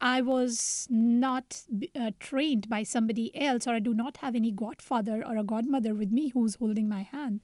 I 0.00 0.20
was 0.20 0.86
not 0.88 1.62
uh, 1.98 2.12
trained 2.20 2.68
by 2.68 2.82
somebody 2.84 3.36
else, 3.36 3.66
or 3.66 3.74
I 3.74 3.80
do 3.80 3.94
not 3.94 4.18
have 4.18 4.36
any 4.36 4.52
godfather 4.52 5.24
or 5.26 5.36
a 5.36 5.42
godmother 5.42 5.94
with 5.94 6.12
me 6.12 6.28
who's 6.28 6.54
holding 6.56 6.88
my 6.88 7.02
hand. 7.02 7.40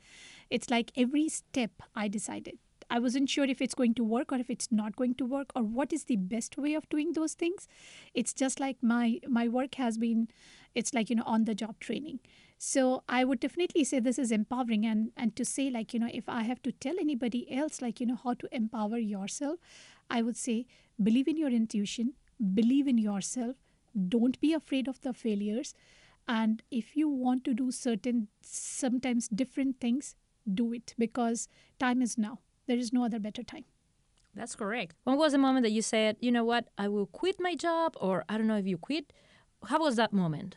It's 0.51 0.71
like 0.71 0.93
every 0.97 1.29
step 1.29 1.83
I 1.97 2.07
decided. 2.09 2.59
I 2.91 2.99
wasn't 2.99 3.31
sure 3.31 3.45
if 3.45 3.61
it's 3.61 3.75
going 3.75 3.95
to 3.95 4.05
work 4.05 4.31
or 4.31 4.37
if 4.37 4.51
it's 4.51 4.71
not 4.71 4.95
going 4.95 5.15
to 5.17 5.25
work 5.25 5.51
or 5.57 5.63
what 5.63 5.93
is 5.93 6.05
the 6.05 6.17
best 6.17 6.57
way 6.57 6.75
of 6.75 6.89
doing 6.89 7.13
those 7.15 7.35
things. 7.35 7.67
It's 8.13 8.33
just 8.33 8.61
like 8.61 8.77
my 8.83 9.21
my 9.27 9.49
work 9.49 9.77
has 9.77 9.99
been 9.99 10.29
it's 10.75 10.93
like 10.95 11.11
you 11.11 11.17
know 11.17 11.25
on 11.27 11.45
the 11.45 11.55
job 11.55 11.81
training. 11.81 12.21
So 12.67 13.05
I 13.11 13.25
would 13.25 13.41
definitely 13.41 13.85
say 13.85 14.01
this 14.01 14.19
is 14.19 14.33
empowering 14.33 14.87
and 14.87 15.11
and 15.19 15.37
to 15.37 15.45
say 15.45 15.69
like 15.73 15.93
you 15.93 16.01
know 16.01 16.09
if 16.21 16.31
I 16.35 16.45
have 16.45 16.63
to 16.63 16.73
tell 16.85 17.01
anybody 17.03 17.41
else 17.57 17.83
like 17.83 18.01
you 18.01 18.07
know 18.07 18.21
how 18.23 18.33
to 18.43 18.49
empower 18.61 18.97
yourself, 18.97 19.59
I 20.09 20.23
would 20.23 20.39
say 20.39 20.55
believe 21.09 21.29
in 21.29 21.37
your 21.37 21.51
intuition, 21.51 22.15
believe 22.55 22.89
in 22.89 22.97
yourself, 22.97 23.57
don't 24.15 24.41
be 24.41 24.55
afraid 24.55 24.89
of 24.89 25.03
the 25.03 25.13
failures 25.13 25.75
and 26.27 26.63
if 26.71 26.97
you 26.97 27.07
want 27.27 27.45
to 27.45 27.55
do 27.61 27.71
certain 27.71 28.29
sometimes 28.41 29.29
different 29.29 29.79
things, 29.79 30.17
do 30.63 30.73
it 30.73 30.95
because 30.99 31.49
time 31.79 32.01
is 32.01 32.17
now. 32.17 32.39
There 32.67 32.79
is 32.79 32.95
no 32.95 33.05
other 33.05 33.19
better 33.19 33.43
time. 33.43 33.67
That's 34.35 34.57
correct. 34.57 34.97
When 35.05 35.19
was 35.19 35.33
the 35.33 35.45
moment 35.47 35.65
that 35.65 35.79
you 35.79 35.83
said, 35.83 36.17
you 36.19 36.33
know 36.33 36.45
what, 36.45 36.69
I 36.79 36.89
will 36.89 37.07
quit 37.07 37.37
my 37.39 37.55
job 37.55 37.95
or 38.01 38.25
I 38.27 38.39
don't 38.39 38.47
know 38.47 38.57
if 38.57 38.67
you 38.67 38.79
quit? 38.79 39.13
How 39.67 39.81
was 39.81 39.97
that 39.97 40.15
moment? 40.15 40.57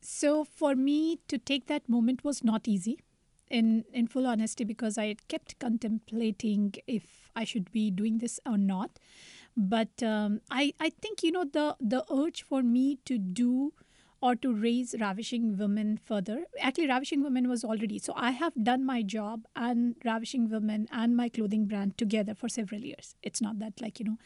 So 0.00 0.44
for 0.44 0.74
me 0.74 1.18
to 1.28 1.38
take 1.38 1.66
that 1.66 1.88
moment 1.88 2.24
was 2.24 2.42
not 2.44 2.68
easy, 2.68 2.98
in 3.50 3.84
in 3.92 4.06
full 4.06 4.26
honesty, 4.26 4.64
because 4.64 4.98
I 4.98 5.16
kept 5.28 5.58
contemplating 5.58 6.74
if 6.86 7.30
I 7.34 7.44
should 7.44 7.70
be 7.72 7.90
doing 7.90 8.18
this 8.18 8.38
or 8.46 8.58
not. 8.58 8.98
But 9.56 10.02
um, 10.02 10.40
I 10.50 10.72
I 10.80 10.90
think 10.90 11.22
you 11.22 11.32
know 11.32 11.44
the 11.44 11.76
the 11.80 12.04
urge 12.12 12.42
for 12.42 12.62
me 12.62 12.98
to 13.06 13.18
do 13.18 13.72
or 14.20 14.34
to 14.34 14.52
raise 14.52 14.94
ravishing 15.00 15.56
women 15.56 15.96
further. 16.04 16.44
Actually, 16.60 16.88
ravishing 16.88 17.22
women 17.22 17.48
was 17.48 17.64
already 17.64 17.98
so 17.98 18.12
I 18.16 18.32
have 18.32 18.52
done 18.62 18.84
my 18.84 19.02
job 19.02 19.46
and 19.56 19.96
ravishing 20.04 20.48
women 20.50 20.88
and 20.92 21.16
my 21.16 21.28
clothing 21.28 21.66
brand 21.66 21.96
together 21.98 22.34
for 22.34 22.48
several 22.48 22.80
years. 22.80 23.14
It's 23.22 23.40
not 23.40 23.58
that 23.60 23.80
like 23.80 23.98
you 24.00 24.06
know 24.06 24.18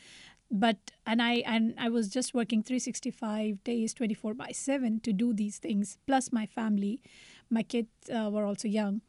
but 0.52 0.92
and 1.06 1.22
i 1.22 1.36
and 1.46 1.74
i 1.78 1.88
was 1.88 2.08
just 2.10 2.34
working 2.34 2.62
365 2.62 3.64
days 3.64 3.94
24 3.94 4.34
by 4.34 4.50
7 4.52 5.00
to 5.00 5.12
do 5.12 5.32
these 5.32 5.58
things 5.58 5.96
plus 6.06 6.30
my 6.30 6.44
family. 6.46 7.00
My 7.48 7.62
kids 7.62 7.90
uh, 8.10 8.30
were 8.32 8.44
also 8.44 8.68
young. 8.68 9.00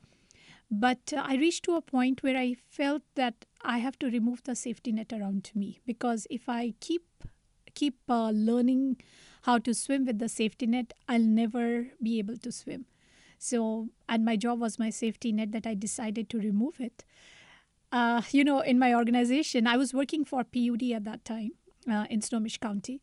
But 0.72 1.14
uh, 1.16 1.24
i 1.26 1.36
reached 1.36 1.66
to 1.66 1.76
a 1.76 1.82
point 1.82 2.24
where 2.24 2.38
i 2.38 2.56
felt 2.70 3.04
that 3.16 3.46
i 3.62 3.78
have 3.80 4.00
to 4.00 4.10
remove 4.10 4.44
the 4.44 4.56
safety 4.56 4.94
net 4.94 5.12
around 5.12 5.52
me 5.54 5.82
because 5.86 6.26
if 6.30 6.48
i 6.48 6.74
keep 6.80 7.04
keep 7.76 7.96
uh, 8.10 8.30
learning 8.30 8.98
how 9.42 9.58
to 9.58 9.74
swim 9.74 10.06
with 10.06 10.20
the 10.20 10.30
safety 10.30 10.66
net 10.66 10.94
i'll 11.10 11.30
never 11.42 11.88
be 12.02 12.18
able 12.20 12.38
to 12.38 12.52
swim. 12.52 12.86
So 13.38 13.90
and 14.08 14.24
my 14.24 14.38
job 14.38 14.62
was 14.62 14.80
my 14.80 14.90
safety 14.90 15.34
net 15.34 15.52
that 15.52 15.68
i 15.68 15.74
decided 15.74 16.30
to 16.30 16.40
remove 16.40 16.80
it 16.80 17.04
uh, 17.94 18.24
you 18.32 18.44
know, 18.44 18.60
in 18.60 18.80
my 18.80 18.94
organization, 18.94 19.68
I 19.68 19.78
was 19.78 19.94
working 19.94 20.26
for 20.26 20.44
PUD 20.44 20.84
at 20.96 21.06
that 21.06 21.24
time 21.24 21.52
uh, 21.90 22.06
in 22.10 22.22
Snohomish 22.22 22.58
County. 22.58 23.02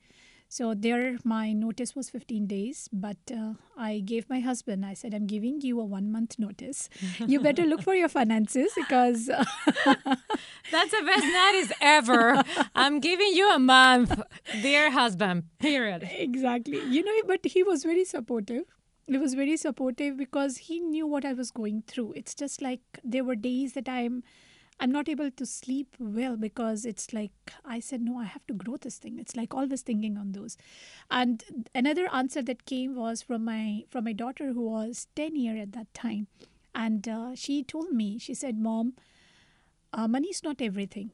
So 0.53 0.75
there, 0.75 1.17
my 1.23 1.53
notice 1.53 1.95
was 1.95 2.11
15 2.11 2.49
days, 2.49 2.89
but 2.93 3.19
uh, 3.33 3.53
I 3.79 4.01
gave 4.05 4.29
my 4.29 4.41
husband, 4.41 4.85
I 4.85 4.95
said, 4.95 5.15
I'm 5.15 5.29
giving 5.29 5.61
you 5.61 5.79
a 5.79 5.85
one 5.85 6.11
month 6.11 6.41
notice. 6.41 6.89
You 7.25 7.39
better 7.39 7.65
look 7.65 7.83
for 7.83 7.95
your 7.95 8.09
finances 8.09 8.73
because. 8.75 9.27
That's 9.87 10.91
the 10.91 11.03
best 11.07 11.25
notice 11.25 11.73
ever. 11.81 12.43
I'm 12.75 12.99
giving 12.99 13.33
you 13.33 13.49
a 13.53 13.61
month, 13.61 14.21
dear 14.61 14.91
husband, 14.91 15.45
period. 15.61 16.11
Exactly. 16.11 16.83
You 16.83 17.05
know, 17.05 17.13
but 17.29 17.45
he 17.45 17.63
was 17.63 17.85
very 17.85 18.05
supportive. 18.05 18.65
He 19.07 19.19
was 19.19 19.35
very 19.35 19.57
supportive 19.57 20.17
because 20.17 20.57
he 20.57 20.81
knew 20.81 21.07
what 21.07 21.25
I 21.25 21.33
was 21.33 21.53
going 21.53 21.85
through. 21.87 22.15
It's 22.17 22.35
just 22.35 22.61
like 22.61 22.81
there 23.05 23.23
were 23.23 23.37
days 23.37 23.75
that 23.75 23.89
I'm 23.89 24.25
I'm 24.83 24.91
not 24.91 25.11
able 25.11 25.31
to 25.31 25.45
sleep 25.45 25.95
well 25.99 26.37
because 26.37 26.87
it's 26.87 27.13
like 27.13 27.33
I 27.67 27.81
said, 27.81 28.01
no, 28.01 28.19
I 28.19 28.25
have 28.25 28.47
to 28.47 28.55
grow 28.55 28.79
this 28.79 28.97
thing. 28.97 29.19
It's 29.19 29.37
like 29.37 29.53
always 29.53 29.83
thinking 29.83 30.17
on 30.17 30.33
those. 30.33 30.57
And 31.11 31.45
another 31.75 32.09
answer 32.11 32.41
that 32.43 32.65
came 32.65 32.97
was 32.97 33.21
from 33.21 33.45
my 33.45 33.85
from 33.91 34.05
my 34.05 34.15
daughter 34.15 34.53
who 34.55 34.63
was 34.63 35.07
10 35.17 35.37
year 35.37 35.57
at 35.61 35.73
that 35.73 35.93
time, 35.93 36.29
and 36.75 37.07
uh, 37.07 37.35
she 37.35 37.63
told 37.63 37.93
me, 37.93 38.19
she 38.19 38.33
said, 38.33 38.59
"Mom, 38.59 38.95
uh, 39.93 40.09
money 40.09 40.29
is 40.29 40.43
not 40.43 40.63
everything. 40.63 41.11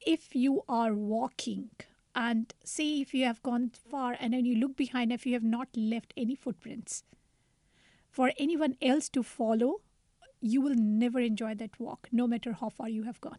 If 0.00 0.34
you 0.34 0.62
are 0.68 0.92
walking." 0.94 1.70
And 2.14 2.52
say 2.64 3.00
if 3.00 3.14
you 3.14 3.24
have 3.26 3.42
gone 3.44 3.70
far 3.70 4.16
and 4.18 4.32
then 4.34 4.44
you 4.44 4.56
look 4.56 4.76
behind, 4.76 5.12
if 5.12 5.24
you 5.24 5.34
have 5.34 5.44
not 5.44 5.68
left 5.76 6.12
any 6.16 6.34
footprints 6.34 7.04
for 8.10 8.32
anyone 8.38 8.76
else 8.82 9.08
to 9.10 9.22
follow, 9.22 9.82
you 10.40 10.60
will 10.60 10.74
never 10.74 11.20
enjoy 11.20 11.54
that 11.56 11.78
walk, 11.80 12.08
no 12.12 12.26
matter 12.26 12.52
how 12.52 12.68
far 12.68 12.88
you 12.88 13.04
have 13.04 13.20
gone. 13.20 13.38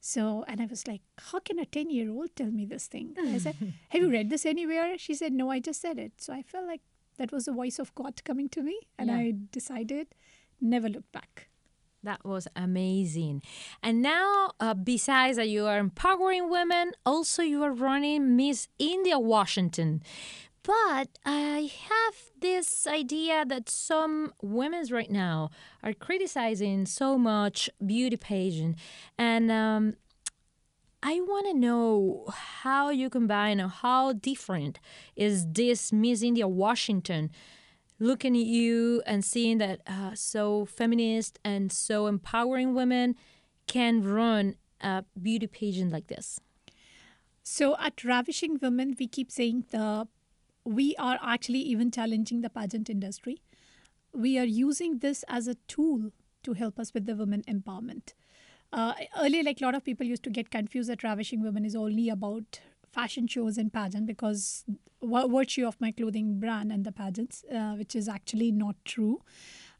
So, 0.00 0.44
and 0.46 0.60
I 0.60 0.66
was 0.66 0.86
like, 0.86 1.00
how 1.18 1.38
can 1.40 1.58
a 1.58 1.64
10 1.64 1.88
year 1.90 2.10
old 2.10 2.36
tell 2.36 2.50
me 2.50 2.66
this 2.66 2.86
thing? 2.86 3.14
I 3.18 3.38
said, 3.38 3.56
have 3.88 4.02
you 4.02 4.10
read 4.10 4.28
this 4.28 4.44
anywhere? 4.44 4.98
She 4.98 5.14
said, 5.14 5.32
no, 5.32 5.50
I 5.50 5.60
just 5.60 5.80
said 5.80 5.98
it. 5.98 6.12
So 6.18 6.34
I 6.34 6.42
felt 6.42 6.66
like 6.66 6.82
that 7.16 7.32
was 7.32 7.46
the 7.46 7.52
voice 7.52 7.78
of 7.78 7.94
God 7.94 8.22
coming 8.24 8.50
to 8.50 8.62
me. 8.62 8.78
And 8.98 9.08
Yeah. 9.08 9.16
I 9.16 9.32
decided 9.50 10.08
never 10.60 10.88
look 10.90 11.10
back. 11.12 11.48
That 12.02 12.22
was 12.22 12.46
amazing. 12.54 13.42
And 13.82 14.02
now, 14.02 14.50
uh, 14.60 14.74
besides 14.74 15.38
that, 15.38 15.48
you 15.48 15.64
are 15.64 15.78
empowering 15.78 16.50
women, 16.50 16.92
also 17.06 17.42
you 17.42 17.62
are 17.62 17.72
running 17.72 18.36
Miss 18.36 18.68
India 18.78 19.18
Washington. 19.18 20.02
But 20.64 21.10
I 21.26 21.70
have 21.90 22.14
this 22.40 22.86
idea 22.86 23.44
that 23.46 23.68
some 23.68 24.32
women 24.40 24.86
right 24.90 25.10
now 25.10 25.50
are 25.82 25.92
criticizing 25.92 26.86
so 26.86 27.18
much 27.18 27.68
beauty 27.84 28.16
pageant. 28.16 28.76
And 29.18 29.50
um, 29.50 29.96
I 31.02 31.20
want 31.20 31.46
to 31.48 31.54
know 31.54 32.24
how 32.32 32.88
you 32.88 33.10
combine 33.10 33.60
or 33.60 33.68
how 33.68 34.14
different 34.14 34.80
is 35.14 35.46
this 35.52 35.92
Miss 35.92 36.22
India 36.22 36.48
Washington 36.48 37.30
looking 37.98 38.34
at 38.34 38.46
you 38.46 39.02
and 39.04 39.22
seeing 39.22 39.58
that 39.58 39.80
uh, 39.86 40.14
so 40.14 40.64
feminist 40.64 41.38
and 41.44 41.70
so 41.70 42.06
empowering 42.06 42.74
women 42.74 43.16
can 43.66 44.02
run 44.02 44.56
a 44.80 45.04
beauty 45.20 45.46
pageant 45.46 45.92
like 45.92 46.06
this. 46.06 46.40
So 47.42 47.76
at 47.78 48.02
Ravishing 48.02 48.58
Women, 48.62 48.96
we 48.98 49.06
keep 49.06 49.30
saying 49.30 49.66
the 49.70 50.08
we 50.64 50.94
are 50.96 51.18
actually 51.22 51.60
even 51.60 51.90
challenging 51.90 52.40
the 52.40 52.50
pageant 52.50 52.88
industry. 52.88 53.42
We 54.12 54.38
are 54.38 54.44
using 54.44 54.98
this 54.98 55.24
as 55.28 55.48
a 55.48 55.56
tool 55.68 56.10
to 56.44 56.52
help 56.52 56.78
us 56.78 56.94
with 56.94 57.06
the 57.06 57.16
women 57.16 57.42
empowerment. 57.48 58.14
Uh, 58.72 58.94
earlier, 59.18 59.42
like 59.42 59.60
a 59.60 59.64
lot 59.64 59.74
of 59.74 59.84
people 59.84 60.06
used 60.06 60.24
to 60.24 60.30
get 60.30 60.50
confused 60.50 60.88
that 60.88 61.02
Ravishing 61.02 61.42
Women 61.42 61.64
is 61.64 61.76
only 61.76 62.08
about 62.08 62.60
fashion 62.92 63.26
shows 63.26 63.58
and 63.58 63.72
pageant 63.72 64.06
because 64.06 64.64
virtue 65.02 65.66
of 65.66 65.80
my 65.80 65.90
clothing 65.90 66.40
brand 66.40 66.72
and 66.72 66.84
the 66.84 66.92
pageants, 66.92 67.44
uh, 67.52 67.74
which 67.74 67.94
is 67.94 68.08
actually 68.08 68.50
not 68.50 68.76
true. 68.84 69.20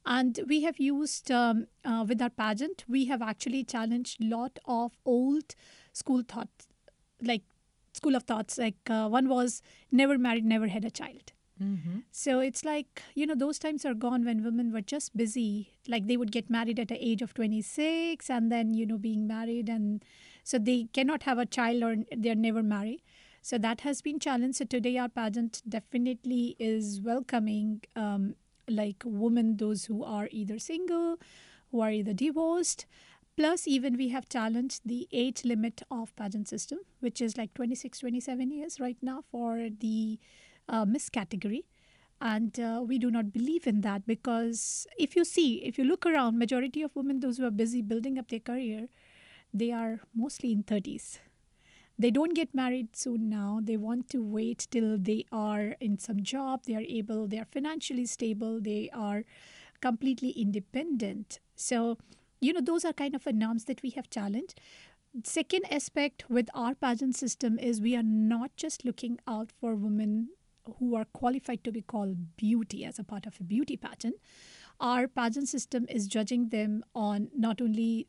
And 0.07 0.39
we 0.47 0.63
have 0.63 0.79
used 0.79 1.31
um, 1.31 1.67
uh, 1.85 2.05
with 2.07 2.21
our 2.21 2.31
pageant, 2.31 2.85
we 2.87 3.07
have 3.07 3.23
actually 3.23 3.65
challenged 3.65 4.23
a 4.23 4.27
lot 4.27 4.59
of 4.67 4.93
old 5.07 5.55
school 5.93 6.23
thoughts, 6.23 6.69
like 7.23 7.43
school 7.95 8.15
of 8.17 8.25
thoughts. 8.25 8.59
Like 8.59 8.77
uh, 8.91 9.09
one 9.09 9.29
was 9.29 9.63
never 9.91 10.19
married, 10.19 10.45
never 10.45 10.69
had 10.69 10.85
a 10.85 10.91
child. 10.91 11.33
So 12.11 12.41
it's 12.41 12.65
like, 12.65 13.01
you 13.15 13.27
know, 13.27 13.37
those 13.37 13.59
times 13.61 13.85
are 13.87 13.95
gone 13.95 14.25
when 14.25 14.43
women 14.45 14.73
were 14.73 14.81
just 14.83 15.17
busy. 15.17 15.71
Like 15.89 16.09
they 16.09 16.17
would 16.17 16.33
get 16.33 16.51
married 16.51 16.81
at 16.81 16.89
the 16.89 16.99
age 17.11 17.23
of 17.23 17.33
26 17.33 18.29
and 18.29 18.51
then, 18.51 18.75
you 18.75 18.85
know, 18.85 18.99
being 18.99 19.27
married. 19.29 19.69
And 19.69 20.05
so 20.43 20.59
they 20.59 20.89
cannot 20.93 21.23
have 21.23 21.39
a 21.39 21.47
child 21.47 21.83
or 21.85 21.97
they're 22.15 22.35
never 22.35 22.63
married. 22.63 23.03
So 23.41 23.57
that 23.59 23.83
has 23.83 24.03
been 24.03 24.19
challenged. 24.19 24.59
So 24.59 24.65
today 24.65 24.99
our 24.99 25.09
pageant 25.09 25.63
definitely 25.69 26.57
is 26.59 27.01
welcoming 27.01 27.83
um, 27.95 28.35
like 28.69 29.03
women, 29.07 29.57
those 29.57 29.85
who 29.85 30.03
are 30.03 30.29
either 30.33 30.59
single, 30.59 31.19
who 31.71 31.81
are 31.81 31.93
either 31.93 32.13
divorced. 32.15 32.85
Plus, 33.37 33.67
even 33.67 33.97
we 33.97 34.09
have 34.11 34.29
challenged 34.29 34.83
the 34.87 35.09
age 35.13 35.45
limit 35.45 35.83
of 35.91 36.15
pageant 36.15 36.49
system, 36.49 36.79
which 37.01 37.21
is 37.21 37.37
like 37.37 37.53
26, 37.55 37.99
27 37.99 38.51
years 38.51 38.79
right 38.79 38.97
now 39.03 39.23
for 39.31 39.69
the 39.81 40.19
uh, 40.69 40.85
Miss 40.85 41.09
category. 41.09 41.65
And 42.21 42.59
uh, 42.61 42.83
we 42.87 42.99
do 42.99 43.11
not 43.11 43.33
believe 43.33 43.67
in 43.67 43.81
that 43.83 44.07
because 44.07 44.87
if 44.99 45.17
you 45.17 45.25
see, 45.25 45.57
if 45.65 45.77
you 45.79 45.85
look 45.85 46.07
around, 46.07 46.39
majority 46.39 46.83
of 46.83 46.95
women, 46.95 47.21
those 47.21 47.39
who 47.39 47.45
are 47.47 47.51
busy 47.51 47.83
building 47.83 48.19
up 48.19 48.29
their 48.29 48.41
career, 48.41 48.89
they 49.53 49.73
are 49.73 50.01
mostly 50.15 50.53
in 50.53 50.63
30s. 50.63 51.19
They 51.99 52.11
don't 52.11 52.35
get 52.35 52.55
married 52.55 52.97
soon 52.97 53.29
now. 53.29 53.61
They 53.63 53.77
want 53.77 54.09
to 54.11 54.23
wait 54.23 54.67
till 54.71 54.99
they 54.99 55.27
are 55.33 55.77
in 55.81 55.99
some 55.99 56.23
job, 56.23 56.65
they 56.67 56.75
are 56.75 56.87
able, 56.89 57.29
they 57.29 57.39
are 57.39 57.45
financially 57.45 58.07
stable, 58.07 58.61
they 58.61 58.91
are 58.93 59.25
completely 59.81 60.31
independent. 60.31 61.39
So, 61.57 61.99
you 62.45 62.53
know, 62.53 62.61
those 62.61 62.85
are 62.85 62.93
kind 62.93 63.15
of 63.15 63.27
a 63.27 63.33
norms 63.33 63.65
that 63.65 63.83
we 63.83 63.91
have 63.91 64.11
challenged. 64.11 64.61
Second 65.23 65.65
aspect 65.71 66.25
with 66.29 66.49
our 66.55 66.75
pageant 66.75 67.17
system 67.17 67.59
is 67.59 67.81
we 67.81 67.97
are 67.97 68.03
not 68.03 68.51
just 68.57 68.85
looking 68.85 69.19
out 69.27 69.51
for 69.61 69.75
women 69.75 70.29
who 70.79 70.95
are 70.97 71.05
qualified 71.05 71.63
to 71.65 71.71
be 71.71 71.83
called 71.83 72.37
beauty 72.37 72.85
as 72.85 72.99
a 72.99 73.05
part 73.05 73.27
of 73.27 73.39
a 73.41 73.45
beauty 73.45 73.77
pageant. 73.77 74.17
Our 74.81 75.07
pageant 75.07 75.49
system 75.49 75.87
is 75.89 76.09
judging 76.09 76.49
them 76.49 76.85
on 76.95 77.29
not 77.37 77.61
only 77.61 78.09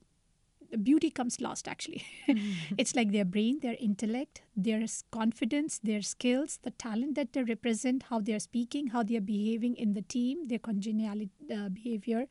beauty 0.84 1.10
comes 1.10 1.39
last 1.39 1.67
actually 1.67 2.04
it's 2.78 2.95
like 2.95 3.12
their 3.12 3.26
brain 3.26 3.60
their 3.62 3.76
intellect 3.80 4.41
their 4.56 4.84
confidence 5.12 5.80
their 5.84 6.02
skills 6.02 6.60
the 6.63 6.71
talent 6.71 7.15
that 7.15 7.34
they 7.34 7.43
represent 7.43 8.04
how 8.10 8.19
they 8.19 8.34
are 8.34 8.39
speaking 8.39 8.88
how 8.88 9.04
they 9.04 9.15
are 9.15 9.21
behaving 9.21 9.76
in 9.76 9.93
the 9.93 10.02
team 10.02 10.48
their 10.48 10.60
congeniality 10.60 11.30
uh, 11.54 11.69
behavior 11.69 12.26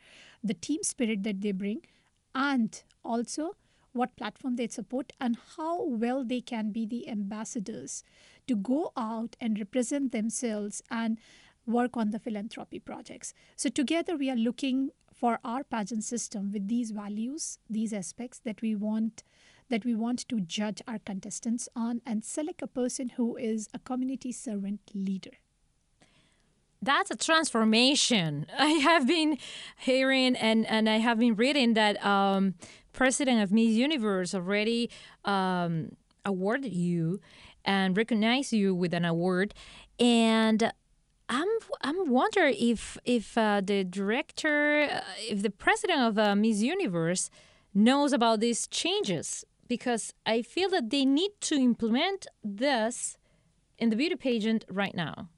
the 0.44 0.54
team 0.54 0.83
spirit 0.83 1.24
that 1.24 1.40
they 1.40 1.52
bring 1.52 1.80
and 2.35 2.85
also 3.02 3.57
what 3.92 4.16
platform 4.16 4.57
they 4.57 4.66
support 4.68 5.12
and 5.20 5.38
how 5.57 5.83
well 5.83 6.24
they 6.24 6.40
can 6.40 6.70
be 6.70 6.85
the 6.85 7.09
ambassadors 7.09 8.04
to 8.46 8.54
go 8.57 8.92
out 8.96 9.37
and 9.40 9.59
represent 9.59 10.12
themselves 10.12 10.83
and 10.90 11.18
work 11.66 11.96
on 11.96 12.11
the 12.11 12.18
philanthropy 12.18 12.78
projects. 12.78 13.33
So, 13.57 13.70
together 13.70 14.16
we 14.16 14.30
are 14.30 14.37
looking 14.37 14.90
for 15.14 15.38
our 15.44 15.64
pageant 15.64 16.04
system 16.04 16.52
with 16.52 16.68
these 16.68 16.90
values, 16.90 17.59
these 17.70 17.92
aspects 17.92 18.40
that 18.40 18.61
we 18.61 18.74
want 18.74 19.22
that 19.70 19.85
we 19.85 19.94
want 19.94 20.28
to 20.28 20.40
judge 20.40 20.83
our 20.87 20.98
contestants 20.98 21.70
on 21.74 22.02
and 22.04 22.22
select 22.22 22.61
a 22.61 22.66
person 22.66 23.09
who 23.11 23.35
is 23.37 23.66
a 23.72 23.78
community 23.78 24.30
servant 24.30 24.80
leader. 24.92 25.30
That's 26.84 27.10
a 27.10 27.16
transformation. 27.16 28.46
I 28.58 28.68
have 28.68 29.06
been 29.06 29.38
hearing 29.78 30.36
and, 30.36 30.66
and 30.66 30.88
I 30.88 30.98
have 30.98 31.18
been 31.18 31.34
reading 31.34 31.74
that 31.74 32.04
um, 32.04 32.54
President 32.92 33.42
of 33.42 33.50
Miss 33.50 33.70
Universe 33.70 34.34
already 34.34 34.90
um, 35.24 35.96
awarded 36.24 36.72
you 36.72 37.20
and 37.64 37.96
recognized 37.96 38.52
you 38.52 38.74
with 38.74 38.92
an 38.92 39.04
award. 39.04 39.54
And 39.98 40.72
I'm 41.28 41.48
I'm 41.80 42.10
wondering 42.10 42.54
if 42.58 42.98
if 43.04 43.38
uh, 43.38 43.62
the 43.64 43.82
director, 43.84 44.82
uh, 44.82 45.00
if 45.18 45.42
the 45.42 45.50
president 45.50 46.00
of 46.00 46.18
uh, 46.18 46.34
Miss 46.34 46.60
Universe 46.60 47.30
knows 47.72 48.12
about 48.12 48.40
these 48.40 48.66
changes 48.66 49.44
because 49.66 50.12
I 50.26 50.42
feel 50.42 50.68
that 50.70 50.90
they 50.90 51.06
need 51.06 51.32
to 51.42 51.54
implement 51.54 52.26
this 52.44 53.16
in 53.78 53.88
the 53.88 53.96
beauty 53.96 54.16
pageant 54.16 54.66
right 54.68 54.94
now. 54.94 55.30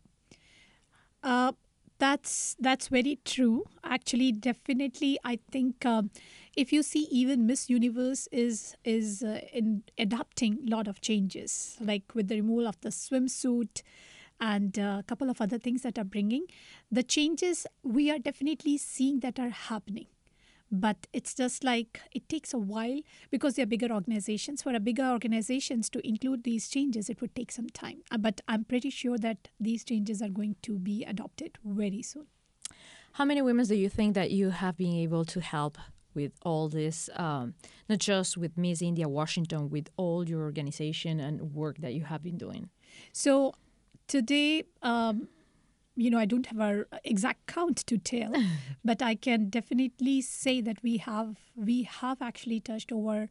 Uh, 1.27 1.53
that's 1.99 2.57
that's 2.61 2.87
very 2.89 3.19
true. 3.25 3.65
Actually, 3.83 4.31
definitely, 4.31 5.19
I 5.25 5.41
think 5.51 5.85
um, 5.85 6.11
if 6.57 6.73
you 6.73 6.83
see, 6.83 7.09
even 7.11 7.47
Miss 7.47 7.69
Universe 7.69 8.29
is 8.31 8.77
is 8.85 9.25
uh, 9.25 9.41
in 9.53 9.83
adapting 9.99 10.59
a 10.67 10.71
lot 10.71 10.87
of 10.87 11.01
changes, 11.01 11.77
like 11.81 12.15
with 12.15 12.29
the 12.29 12.37
removal 12.37 12.69
of 12.69 12.81
the 12.83 12.91
swimsuit 12.91 13.83
and 14.41 14.79
uh, 14.79 14.99
a 15.01 15.05
couple 15.05 15.31
of 15.31 15.41
other 15.41 15.59
things 15.59 15.83
that 15.83 15.99
are 15.99 16.05
bringing 16.05 16.47
the 16.93 17.03
changes. 17.03 17.67
We 17.83 18.11
are 18.11 18.21
definitely 18.21 18.79
seeing 18.79 19.21
that 19.21 19.41
are 19.41 19.51
happening 19.51 20.07
but 20.71 21.07
it's 21.13 21.35
just 21.35 21.65
like 21.65 22.01
it 22.13 22.29
takes 22.29 22.53
a 22.53 22.59
while 22.59 23.01
because 23.31 23.55
they're 23.55 23.67
bigger 23.67 23.93
organizations. 23.93 24.63
For 24.63 24.75
a 24.75 24.81
bigger 24.81 25.05
organizations 25.05 25.89
to 25.91 26.07
include 26.07 26.45
these 26.45 26.69
changes 26.69 27.09
it 27.09 27.21
would 27.21 27.35
take 27.35 27.53
some 27.53 27.69
time. 27.69 28.03
Uh, 28.11 28.19
but 28.19 28.41
i'm 28.49 28.65
pretty 28.65 28.91
sure 28.91 29.19
that 29.19 29.49
these 29.61 29.85
changes 29.85 30.21
are 30.23 30.29
going 30.29 30.57
to 30.63 30.79
be 30.79 31.05
adopted 31.05 31.59
very 31.65 32.03
soon. 32.03 32.27
How 33.13 33.25
many 33.25 33.41
women 33.43 33.65
do 33.67 33.75
you 33.75 33.89
think 33.89 34.15
that 34.15 34.31
you 34.31 34.51
have 34.51 34.77
been 34.77 34.95
able 34.95 35.25
to 35.27 35.41
help 35.41 35.79
with 36.15 36.33
all 36.43 36.69
this, 36.69 37.09
um, 37.17 37.55
not 37.89 37.99
just 37.99 38.37
with 38.37 38.57
Miss 38.57 38.81
India 38.83 39.09
Washington, 39.09 39.69
with 39.71 39.89
all 39.97 40.27
your 40.29 40.43
organization 40.43 41.21
and 41.21 41.55
work 41.55 41.79
that 41.79 41.95
you 41.95 42.05
have 42.05 42.23
been 42.23 42.39
doing? 42.39 42.71
so 43.13 43.55
today 44.07 44.65
um, 44.83 45.29
you 45.97 46.11
know 46.11 46.19
i 46.19 46.25
don't 46.25 46.47
have 46.47 46.61
our 46.61 46.87
exact 47.05 47.47
count 47.47 47.79
to 47.79 47.99
tell 47.99 48.33
but 48.85 49.03
i 49.03 49.15
can 49.15 49.49
definitely 49.49 50.21
say 50.21 50.61
that 50.61 50.83
we 50.83 50.99
have 50.99 51.37
we 51.55 51.83
have 51.83 52.21
actually 52.21 52.61
touched 52.61 52.93
over 52.93 53.29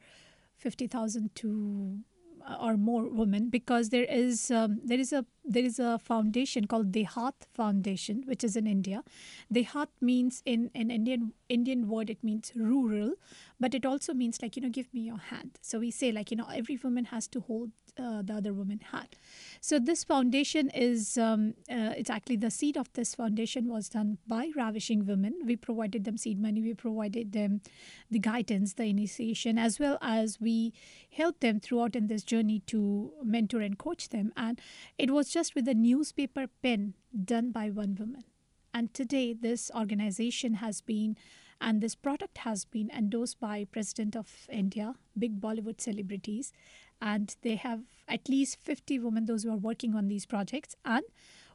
50000 0.58 1.36
to 1.36 2.00
uh, 2.48 2.58
or 2.62 2.78
more 2.78 3.10
women 3.10 3.50
because 3.50 3.90
there 3.90 4.04
is 4.04 4.52
um, 4.52 4.80
there 4.84 5.00
is 5.00 5.12
a 5.12 5.26
there 5.44 5.64
is 5.64 5.80
a 5.80 5.98
foundation 5.98 6.68
called 6.68 6.92
Dehat 6.92 7.34
Foundation 7.54 8.24
which 8.28 8.44
is 8.44 8.56
in 8.56 8.68
India. 8.68 9.04
Dehat 9.52 9.88
means 10.00 10.44
in 10.46 10.70
in 10.76 10.92
Indian 10.92 11.34
Indian 11.50 11.88
word 11.88 12.10
it 12.10 12.24
means 12.24 12.52
rural, 12.56 13.14
but 13.60 13.74
it 13.74 13.86
also 13.86 14.14
means 14.14 14.42
like 14.44 14.56
you 14.56 14.62
know 14.62 14.70
give 14.70 14.94
me 14.94 15.02
your 15.02 15.18
hand. 15.18 15.58
So 15.62 15.80
we 15.80 15.90
say 15.90 16.12
like 16.12 16.30
you 16.30 16.38
know 16.38 16.48
every 16.54 16.78
woman 16.84 17.06
has 17.06 17.28
to 17.30 17.40
hold 17.40 17.72
uh, 17.98 18.22
the 18.22 18.34
other 18.34 18.54
woman 18.54 18.80
had. 18.92 19.16
So 19.62 19.80
this 19.80 20.04
foundation 20.04 20.70
is 20.70 21.18
um, 21.18 21.54
uh, 21.70 21.94
it's 21.98 22.10
actually 22.10 22.38
the 22.38 22.52
seed 22.52 22.78
of 22.78 22.92
this 22.94 23.16
foundation 23.16 23.68
was 23.68 23.90
done 23.90 24.18
by 24.28 24.52
ravishing 24.56 25.06
women. 25.06 25.34
We 25.46 25.56
provided 25.56 26.04
them 26.04 26.18
seed 26.18 26.40
money. 26.40 26.62
We 26.62 26.74
provided 26.74 27.32
them 27.32 27.62
the 28.12 28.20
guidance, 28.20 28.74
the 28.74 28.86
initiation, 28.86 29.58
as 29.58 29.80
well 29.80 29.98
as 30.02 30.40
we 30.40 30.74
helped 31.10 31.42
them 31.42 31.60
throughout 31.60 31.96
in 31.96 32.08
this 32.08 32.24
journey 32.24 32.60
to 32.68 33.12
mentor 33.24 33.62
and 33.62 33.78
coach 33.78 34.10
them. 34.10 34.32
And 34.36 34.60
it 34.98 35.12
was 35.12 35.30
just 35.30 35.56
with 35.56 35.68
a 35.68 35.74
newspaper 35.74 36.48
pen 36.62 36.94
done 37.24 37.52
by 37.52 37.70
one 37.70 37.96
woman. 38.00 38.24
And 38.74 38.94
today, 38.94 39.32
this 39.32 39.72
organization 39.74 40.56
has 40.56 40.82
been, 40.82 41.16
and 41.62 41.80
this 41.80 41.96
product 41.96 42.40
has 42.40 42.66
been 42.66 42.92
endorsed 42.92 43.40
by 43.40 43.66
President 43.72 44.18
of 44.18 44.48
India, 44.50 44.96
big 45.18 45.40
Bollywood 45.40 45.80
celebrities, 45.80 46.52
and 47.06 47.36
they 47.44 47.56
have 47.56 47.82
at 48.08 48.28
least 48.28 48.58
50 48.60 48.98
women, 48.98 49.26
those 49.26 49.44
who 49.44 49.52
are 49.52 49.58
working 49.58 49.94
on 49.94 50.08
these 50.08 50.26
projects. 50.26 50.76
And 50.84 51.04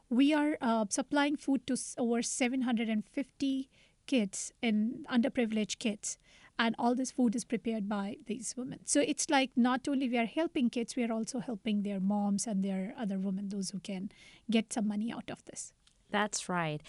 we 0.09 0.33
are 0.33 0.57
uh, 0.61 0.85
supplying 0.89 1.35
food 1.35 1.67
to 1.67 1.77
over 1.97 2.21
750 2.21 3.69
kids 4.07 4.53
in 4.61 5.05
underprivileged 5.11 5.77
kids. 5.77 6.17
And 6.57 6.73
all 6.79 6.95
this 6.95 7.11
food 7.11 7.35
is 7.35 7.43
prepared 7.43 7.89
by 7.89 8.17
these 8.27 8.53
women. 8.55 8.79
So 8.85 9.01
it's 9.01 9.29
like 9.29 9.51
not 9.57 9.87
only 9.89 10.07
we 10.07 10.17
are 10.17 10.25
helping 10.25 10.69
kids 10.69 10.95
we 10.95 11.03
are 11.03 11.11
also 11.11 11.39
helping 11.39 11.83
their 11.83 11.99
moms 11.99 12.45
and 12.45 12.63
their 12.63 12.93
other 12.97 13.17
women 13.17 13.49
those 13.49 13.71
who 13.71 13.79
can 13.79 14.11
get 14.49 14.71
some 14.71 14.87
money 14.87 15.11
out 15.11 15.29
of 15.29 15.43
this. 15.45 15.73
That's 16.11 16.47
right. 16.47 16.81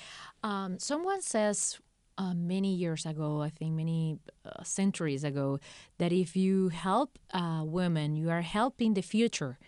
Um, 0.42 0.78
someone 0.78 1.22
says 1.22 1.80
uh, 2.18 2.34
many 2.34 2.74
years 2.74 3.06
ago, 3.06 3.40
I 3.42 3.50
think 3.50 3.72
many 3.74 4.18
uh, 4.44 4.62
centuries 4.62 5.24
ago, 5.24 5.58
that 5.98 6.12
if 6.12 6.36
you 6.36 6.68
help 6.68 7.18
uh, 7.32 7.62
women, 7.64 8.16
you 8.16 8.30
are 8.30 8.42
helping 8.42 8.94
the 8.94 9.02
future 9.02 9.58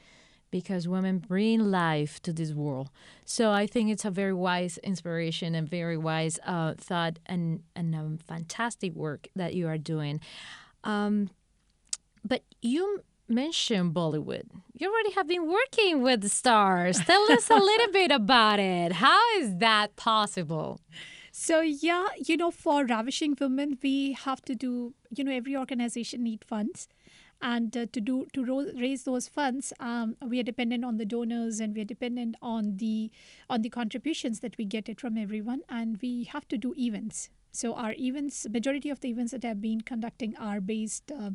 because 0.50 0.87
women 0.87 1.18
bring 1.18 1.59
life 1.59 2.22
to 2.22 2.33
this 2.33 2.52
world. 2.52 2.88
So 3.24 3.50
I 3.50 3.66
think 3.66 3.90
it's 3.90 4.04
a 4.04 4.11
very 4.11 4.33
wise 4.33 4.78
inspiration 4.78 5.54
and 5.54 5.68
very 5.68 5.96
wise 5.96 6.38
uh, 6.46 6.74
thought 6.74 7.18
and, 7.26 7.64
and 7.74 7.92
um, 7.94 8.18
fantastic 8.18 8.94
work 8.94 9.26
that 9.35 9.54
you 9.54 9.66
are 9.66 9.78
doing. 9.78 10.20
Um, 10.85 11.30
but 12.24 12.44
you 12.62 13.02
mentioned 13.28 13.94
Bollywood. 13.94 14.44
You 14.74 14.92
already 14.92 15.12
have 15.12 15.26
been 15.26 15.50
working 15.50 16.02
with 16.02 16.20
the 16.20 16.28
stars. 16.28 17.00
Tell 17.00 17.33
us 17.33 17.50
a 17.50 17.57
little 17.57 17.88
bit 17.92 18.11
about 18.11 18.61
it. 18.61 18.92
How 18.92 19.20
is 19.38 19.57
that 19.57 19.96
possible? 19.96 20.80
So 21.37 21.61
yeah, 21.62 22.07
you 22.25 22.37
know, 22.37 22.53
for 22.53 22.85
ravishing 22.85 23.37
women, 23.40 23.77
we 23.83 24.12
have 24.12 24.40
to 24.42 24.55
do. 24.55 24.94
You 25.11 25.25
know, 25.25 25.33
every 25.33 25.57
organization 25.57 26.23
need 26.23 26.44
funds, 26.44 26.87
and 27.42 27.77
uh, 27.77 27.87
to 27.92 28.01
do 28.01 28.27
to 28.35 28.44
ro- 28.44 28.70
raise 28.77 29.03
those 29.03 29.27
funds 29.29 29.73
um, 29.81 30.16
we 30.27 30.38
are 30.40 30.44
dependent 30.44 30.85
on 30.85 30.97
the 30.97 31.05
donors 31.05 31.59
and 31.61 31.75
we 31.75 31.83
are 31.83 31.90
dependent 31.92 32.37
on 32.40 32.77
the 32.77 33.11
on 33.51 33.62
the 33.62 33.68
contributions 33.68 34.40
that 34.40 34.57
we 34.59 34.64
get 34.64 34.88
it 34.88 35.01
from 35.01 35.18
everyone 35.18 35.61
and 35.68 35.99
we 36.01 36.25
have 36.25 36.47
to 36.49 36.57
do 36.57 36.73
events 36.79 37.29
so 37.51 37.75
our 37.75 37.94
events 37.99 38.47
majority 38.49 38.88
of 38.88 39.01
the 39.01 39.09
events 39.09 39.33
that 39.33 39.42
have 39.42 39.61
been 39.61 39.81
conducting 39.81 40.37
are 40.37 40.61
based 40.61 41.12
uh, 41.12 41.31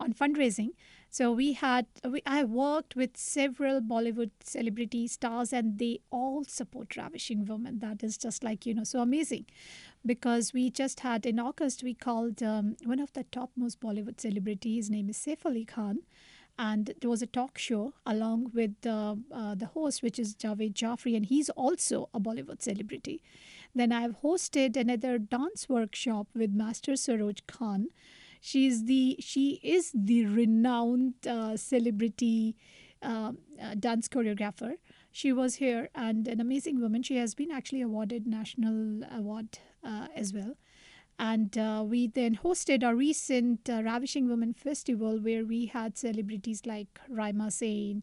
on 0.00 0.12
fundraising 0.12 0.70
so 1.10 1.30
we 1.30 1.52
had 1.52 1.86
we, 2.08 2.22
i 2.26 2.42
worked 2.42 2.96
with 2.96 3.16
several 3.16 3.80
bollywood 3.80 4.30
celebrity 4.42 5.06
stars 5.06 5.52
and 5.52 5.78
they 5.78 6.00
all 6.10 6.44
support 6.44 6.96
ravishing 6.96 7.44
women 7.44 7.78
that 7.78 8.02
is 8.02 8.16
just 8.18 8.42
like 8.42 8.66
you 8.66 8.74
know 8.74 8.84
so 8.84 9.00
amazing 9.00 9.44
because 10.06 10.52
we 10.52 10.70
just 10.70 11.00
had 11.00 11.24
in 11.26 11.38
August 11.38 11.82
we 11.82 11.94
called 11.94 12.42
um, 12.42 12.76
one 12.84 13.00
of 13.00 13.12
the 13.12 13.24
topmost 13.24 13.80
Bollywood 13.80 14.20
celebrities. 14.20 14.86
His 14.86 14.90
name 14.90 15.08
is 15.08 15.16
Saif 15.16 15.44
Ali 15.44 15.64
Khan, 15.64 16.00
and 16.58 16.92
there 17.00 17.10
was 17.10 17.22
a 17.22 17.26
talk 17.26 17.58
show 17.58 17.94
along 18.04 18.50
with 18.54 18.86
uh, 18.86 19.16
uh, 19.32 19.54
the 19.54 19.66
host, 19.66 20.02
which 20.02 20.18
is 20.18 20.34
Javed 20.34 20.74
Jaffrey, 20.74 21.16
and 21.16 21.26
he's 21.26 21.48
also 21.50 22.08
a 22.12 22.20
Bollywood 22.20 22.62
celebrity. 22.62 23.22
Then 23.74 23.92
I've 23.92 24.20
hosted 24.22 24.76
another 24.76 25.18
dance 25.18 25.68
workshop 25.68 26.28
with 26.34 26.50
Master 26.52 26.92
Saroj 26.92 27.40
Khan. 27.46 27.88
She's 28.50 28.84
the 28.84 29.16
she 29.20 29.60
is 29.62 29.90
the 29.94 30.26
renowned 30.26 31.14
uh, 31.26 31.56
celebrity 31.56 32.56
uh, 33.02 33.32
uh, 33.62 33.74
dance 33.74 34.08
choreographer 34.08 34.74
she 35.14 35.32
was 35.32 35.54
here 35.54 35.90
and 35.94 36.26
an 36.26 36.40
amazing 36.40 36.80
woman. 36.80 37.00
She 37.04 37.16
has 37.18 37.36
been 37.36 37.52
actually 37.52 37.82
awarded 37.82 38.26
national 38.26 39.04
award 39.16 39.60
uh, 39.84 40.08
as 40.16 40.32
well. 40.34 40.56
And 41.20 41.56
uh, 41.56 41.84
we 41.86 42.08
then 42.08 42.34
hosted 42.34 42.82
a 42.82 42.96
recent 42.96 43.68
Ravishing 43.68 44.28
Women 44.28 44.54
Festival 44.54 45.20
where 45.20 45.44
we 45.44 45.66
had 45.66 45.96
celebrities 45.96 46.66
like 46.66 46.98
Raima 47.08 47.52
Sen, 47.52 48.02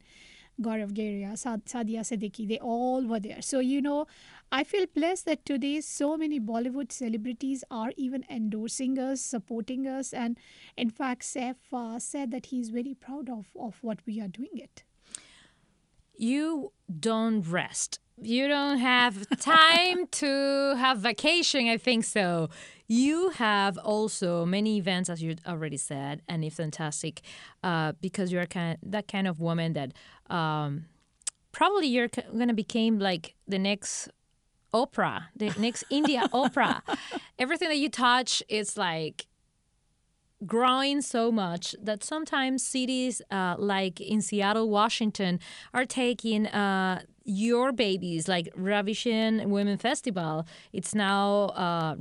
Gaurav 0.59 0.93
Gera, 0.93 1.37
Sad- 1.37 1.65
Sadia 1.65 2.01
Siddiqui. 2.01 2.47
They 2.47 2.59
all 2.59 3.05
were 3.05 3.19
there. 3.19 3.41
So, 3.41 3.59
you 3.59 3.81
know, 3.81 4.07
I 4.51 4.63
feel 4.63 4.85
blessed 4.93 5.25
that 5.25 5.45
today 5.45 5.81
so 5.81 6.17
many 6.17 6.39
Bollywood 6.39 6.91
celebrities 6.91 7.63
are 7.71 7.91
even 7.95 8.25
endorsing 8.29 8.99
us, 8.99 9.21
supporting 9.21 9.87
us. 9.87 10.13
And 10.13 10.37
in 10.75 10.89
fact, 10.89 11.21
Saif 11.23 11.55
uh, 11.71 11.99
said 11.99 12.31
that 12.31 12.47
he's 12.47 12.69
very 12.69 12.93
proud 12.93 13.29
of, 13.29 13.47
of 13.59 13.77
what 13.81 13.99
we 14.05 14.19
are 14.19 14.27
doing 14.27 14.55
it 14.55 14.83
you 16.21 16.71
don't 16.99 17.41
rest. 17.41 17.99
You 18.19 18.47
don't 18.47 18.77
have 18.77 19.27
time 19.39 20.07
to 20.07 20.75
have 20.77 20.99
vacation, 20.99 21.67
I 21.67 21.77
think 21.77 22.05
so. 22.05 22.49
You 22.87 23.29
have 23.29 23.77
also 23.77 24.45
many 24.45 24.77
events, 24.77 25.09
as 25.09 25.23
you 25.23 25.35
already 25.47 25.77
said, 25.77 26.21
and 26.27 26.43
it's 26.43 26.57
fantastic 26.57 27.21
uh, 27.63 27.93
because 28.01 28.31
you're 28.31 28.45
kind 28.45 28.77
that 28.83 29.07
kind 29.07 29.27
of 29.27 29.39
woman 29.39 29.73
that 29.73 29.93
um, 30.29 30.85
probably 31.51 31.87
you're 31.87 32.09
going 32.09 32.49
to 32.49 32.53
become 32.53 32.99
like 32.99 33.35
the 33.47 33.59
next 33.59 34.09
Oprah, 34.73 35.23
the 35.35 35.53
next 35.57 35.83
India 35.89 36.27
Oprah. 36.33 36.81
Everything 37.39 37.69
that 37.69 37.77
you 37.77 37.89
touch 37.89 38.43
is 38.49 38.77
like 38.77 39.25
growing 40.45 41.01
so 41.01 41.31
much 41.31 41.75
that 41.81 42.03
sometimes 42.03 42.65
cities 42.65 43.21
uh, 43.31 43.55
like 43.57 43.99
in 44.01 44.21
Seattle, 44.21 44.69
Washington, 44.69 45.39
are 45.73 45.85
taking 45.85 46.47
uh, 46.47 47.03
your 47.23 47.71
babies, 47.71 48.27
like 48.27 48.49
Ravishing 48.55 49.49
Women 49.49 49.77
Festival. 49.77 50.45
It's 50.73 50.95
now 50.95 51.45
uh, 51.55 51.95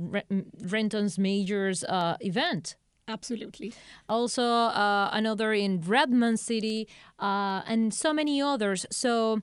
Renton's 0.61 1.19
Majors 1.19 1.83
uh, 1.83 2.17
event. 2.19 2.75
Absolutely. 3.07 3.73
Also, 4.07 4.43
uh, 4.43 5.09
another 5.11 5.53
in 5.53 5.81
Redmond 5.81 6.39
City, 6.39 6.87
uh, 7.19 7.61
and 7.67 7.93
so 7.93 8.13
many 8.13 8.41
others. 8.41 8.85
So, 8.91 9.41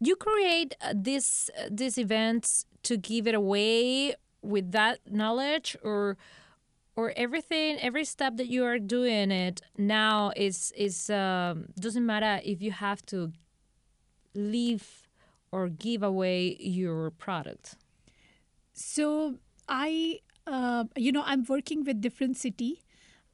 you 0.00 0.16
create 0.16 0.74
these 0.94 1.50
these 1.70 1.98
events 1.98 2.66
to 2.82 2.96
give 2.96 3.26
it 3.26 3.34
away 3.34 4.14
with 4.42 4.72
that 4.72 4.98
knowledge, 5.10 5.76
or 5.82 6.16
or 7.00 7.14
everything 7.16 7.78
every 7.80 8.04
step 8.04 8.36
that 8.36 8.48
you 8.48 8.62
are 8.62 8.78
doing 8.78 9.30
it 9.30 9.62
now 9.78 10.30
is 10.36 10.70
is 10.76 11.08
um, 11.08 11.64
doesn't 11.84 12.04
matter 12.04 12.34
if 12.44 12.60
you 12.60 12.72
have 12.72 13.00
to 13.06 13.32
leave 14.34 15.08
or 15.50 15.68
give 15.68 16.02
away 16.02 16.56
your 16.60 17.10
product. 17.10 17.76
So 18.72 19.36
i 19.68 20.18
uh, 20.46 20.84
you 20.96 21.12
know 21.12 21.22
i'm 21.24 21.44
working 21.48 21.84
with 21.86 22.00
different 22.00 22.36
city 22.36 22.72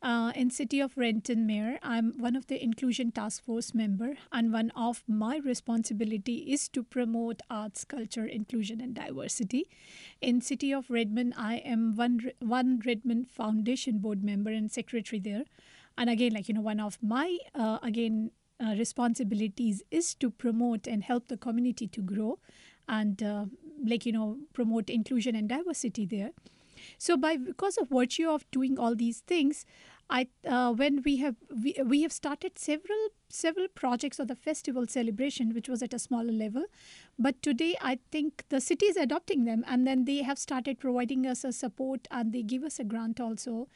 uh, 0.02 0.32
in 0.35 0.50
city 0.50 0.80
of 0.80 0.96
renton 0.96 1.46
mayor 1.46 1.78
i'm 1.82 2.12
one 2.18 2.37
of 2.37 2.46
the 2.46 2.62
inclusion 2.62 3.11
task 3.11 3.44
force 3.44 3.74
member 3.74 4.14
and 4.32 4.52
one 4.52 4.70
of 4.76 5.02
my 5.09 5.38
responsibility 5.38 6.37
is 6.56 6.68
to 6.68 6.82
promote 6.82 7.40
arts 7.50 7.85
culture 7.85 8.26
inclusion 8.26 8.80
and 8.80 8.94
diversity. 8.94 9.68
In 10.20 10.40
city 10.40 10.72
of 10.72 10.90
redmond 10.90 11.35
i 11.37 11.56
am 11.56 11.96
one 11.96 12.20
one 12.40 12.80
redmond 12.87 13.28
foundation 13.30 13.98
board 13.98 14.22
member 14.24 14.50
and 14.50 14.70
secretary 14.70 15.20
there. 15.20 15.44
And 15.98 16.11
again 16.11 16.32
like 16.35 16.48
you 16.48 16.54
know 16.54 16.61
one 16.61 16.80
of 16.80 16.98
my 17.02 17.38
uh, 17.54 17.78
again 17.82 18.30
uh, 18.61 18.74
responsibilities 18.78 19.82
is 19.90 20.14
to 20.14 20.30
promote 20.30 20.87
and 20.87 21.04
help 21.04 21.28
the 21.28 21.37
community 21.37 21.87
to 21.88 22.00
grow 22.00 22.38
and 22.88 23.22
uh, 23.22 23.46
like 23.85 24.06
you 24.06 24.12
know 24.12 24.38
promote 24.52 24.90
inclusion 24.90 25.35
and 25.35 25.48
diversity 25.48 26.06
there 26.06 26.30
so 26.99 27.16
by 27.16 27.37
because 27.37 27.77
of 27.77 27.88
virtue 27.88 28.29
of 28.29 28.51
doing 28.51 28.79
all 28.79 28.94
these 28.94 29.20
things, 29.20 29.64
I 30.09 30.29
uh, 30.46 30.72
when 30.72 31.03
we 31.05 31.16
have 31.16 31.37
we, 31.51 31.75
we 31.85 32.03
have 32.03 32.12
started 32.12 32.59
several 32.59 33.09
several 33.29 33.66
projects 33.68 34.18
of 34.20 34.29
the 34.29 34.37
festival 34.37 34.87
celebration, 34.87 35.53
which 35.53 35.68
was 35.68 35.83
at 35.83 35.92
a 35.92 35.99
smaller 35.99 36.33
level, 36.33 36.66
but 37.18 37.42
today 37.42 37.77
I 37.81 37.99
think 38.12 38.44
the 38.49 38.61
city 38.61 38.87
is 38.87 38.96
adopting 38.96 39.44
them, 39.44 39.64
and 39.66 39.87
then 39.87 40.05
they 40.05 40.22
have 40.22 40.38
started 40.38 40.79
providing 40.79 41.27
us 41.27 41.42
a 41.44 41.53
support, 41.53 42.07
and 42.11 42.33
they 42.33 42.42
give 42.42 42.62
us 42.62 42.79
a 42.79 42.85
grant 42.85 43.20
also. 43.20 43.68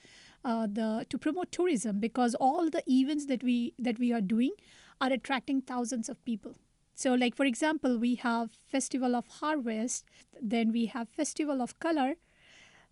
Uh, 0.42 0.66
the 0.66 1.04
to 1.10 1.18
promote 1.18 1.52
tourism 1.52 2.00
because 2.00 2.34
all 2.36 2.70
the 2.70 2.82
events 2.90 3.26
that 3.26 3.42
we 3.42 3.74
that 3.78 3.98
we 3.98 4.10
are 4.10 4.22
doing 4.22 4.52
are 4.98 5.12
attracting 5.12 5.60
thousands 5.60 6.08
of 6.08 6.24
people 6.24 6.54
so 6.94 7.12
like 7.12 7.36
for 7.36 7.44
example 7.44 7.98
we 7.98 8.14
have 8.14 8.48
festival 8.66 9.14
of 9.14 9.26
harvest 9.40 10.06
then 10.40 10.72
we 10.72 10.86
have 10.86 11.10
festival 11.10 11.60
of 11.60 11.78
color 11.78 12.14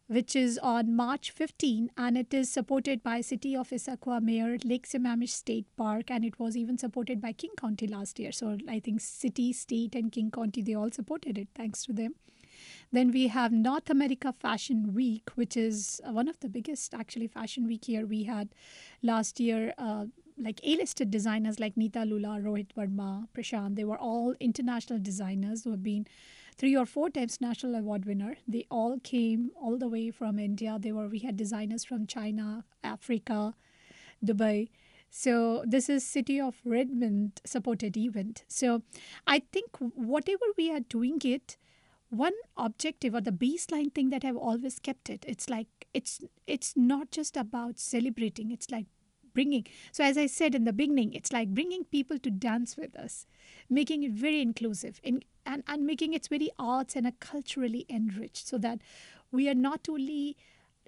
which 0.09 0.35
is 0.35 0.59
on 0.59 0.95
March 0.97 1.31
15, 1.31 1.91
and 1.97 2.17
it 2.17 2.33
is 2.33 2.51
supported 2.51 3.03
by 3.03 3.21
City 3.21 3.55
of 3.55 3.69
Issaquah 3.69 4.23
Mayor, 4.23 4.57
Lake 4.65 4.87
Sammamish 4.89 5.31
State 5.31 5.67
Park, 5.77 6.11
and 6.11 6.25
it 6.25 6.39
was 6.39 6.57
even 6.57 6.79
supported 6.79 7.21
by 7.21 7.33
King 7.33 7.51
County 7.61 7.87
last 7.87 8.19
year. 8.19 8.33
So 8.33 8.57
I 8.67 8.81
think 8.81 9.03
City, 9.03 9.53
State, 9.53 9.95
and 9.95 10.11
King 10.11 10.31
County 10.31 10.63
they 10.63 10.75
all 10.75 10.91
supported 10.91 11.37
it. 11.37 11.49
Thanks 11.55 11.85
to 11.85 11.93
them. 11.93 12.15
Then 12.91 13.11
we 13.13 13.29
have 13.29 13.53
North 13.53 13.91
America 13.91 14.33
Fashion 14.33 14.95
Week, 14.95 15.29
which 15.35 15.57
is 15.57 16.01
uh, 16.07 16.13
one 16.13 16.27
of 16.27 16.41
the 16.41 16.49
biggest 16.49 16.95
actually 16.95 17.29
fashion 17.29 17.67
week 17.67 17.85
here. 17.85 18.07
We 18.07 18.25
had 18.25 18.49
last 19.03 19.39
year. 19.39 19.75
Uh, 19.77 20.07
like 20.41 20.61
A-listed 20.63 21.11
designers 21.11 21.59
like 21.59 21.75
Neeta 21.75 22.09
Lulla, 22.09 22.39
Rohit 22.41 22.69
Verma, 22.77 23.27
Prashant, 23.37 23.75
they 23.75 23.83
were 23.83 23.99
all 23.99 24.35
international 24.39 25.01
designers 25.01 25.65
who 25.65 25.73
have 25.73 25.83
been 25.83 26.07
three 26.59 26.77
or 26.77 26.85
four 26.85 27.09
times 27.09 27.41
national 27.41 27.77
award 27.77 28.05
winner. 28.05 28.37
They 28.47 28.67
all 28.71 28.99
came 28.99 29.51
all 29.61 29.79
the 29.79 29.89
way 29.89 30.11
from 30.11 30.39
India. 30.39 30.77
They 30.81 30.93
were 30.93 31.09
we 31.09 31.21
had 31.21 31.37
designers 31.37 31.85
from 31.85 32.07
China, 32.07 32.65
Africa, 32.83 33.55
Dubai. 34.25 34.69
So 35.11 35.65
this 35.67 35.89
is 35.89 36.05
City 36.05 36.41
of 36.41 36.57
Redmond 36.65 37.41
supported 37.45 37.97
event. 37.97 38.45
So 38.49 38.83
I 39.27 39.43
think 39.53 39.77
whatever 39.79 40.45
we 40.57 40.71
are 40.71 40.81
doing 40.81 41.21
it, 41.25 41.57
one 42.11 42.35
objective 42.57 43.15
or 43.15 43.21
the 43.21 43.31
baseline 43.31 43.95
thing 43.95 44.11
that 44.11 44.25
I've 44.25 44.37
always 44.37 44.79
kept 44.79 45.09
it, 45.09 45.25
it's 45.29 45.49
like 45.49 45.87
it's 45.95 46.21
it's 46.47 46.77
not 46.77 47.11
just 47.11 47.37
about 47.37 47.79
celebrating. 47.79 48.51
It's 48.51 48.71
like 48.71 48.87
bringing 49.35 49.65
so 49.93 50.03
as 50.03 50.17
i 50.19 50.27
said 50.27 50.55
in 50.55 50.65
the 50.65 50.73
beginning 50.73 51.13
it's 51.13 51.33
like 51.33 51.49
bringing 51.55 51.85
people 51.85 52.19
to 52.19 52.31
dance 52.31 52.77
with 52.77 52.97
us 52.97 53.27
making 53.71 54.03
it 54.03 54.11
very 54.11 54.41
inclusive 54.41 55.01
in, 55.05 55.23
and, 55.49 55.65
and 55.67 55.87
making 55.87 56.13
it 56.13 56.29
very 56.29 56.51
arts 56.59 56.95
and 56.95 57.07
a 57.07 57.13
culturally 57.13 57.87
enriched 57.89 58.47
so 58.47 58.59
that 58.59 58.79
we 59.33 59.49
are 59.49 59.55
not 59.55 59.89
only 59.89 60.37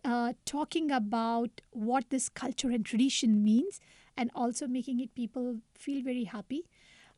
uh, 0.04 0.34
talking 0.44 0.90
about 0.90 1.62
what 1.70 2.10
this 2.10 2.28
culture 2.28 2.70
and 2.70 2.84
tradition 2.84 3.42
means 3.42 3.80
and 4.16 4.30
also 4.34 4.66
making 4.66 5.00
it 5.00 5.14
people 5.14 5.56
feel 5.74 6.02
very 6.02 6.24
happy 6.24 6.64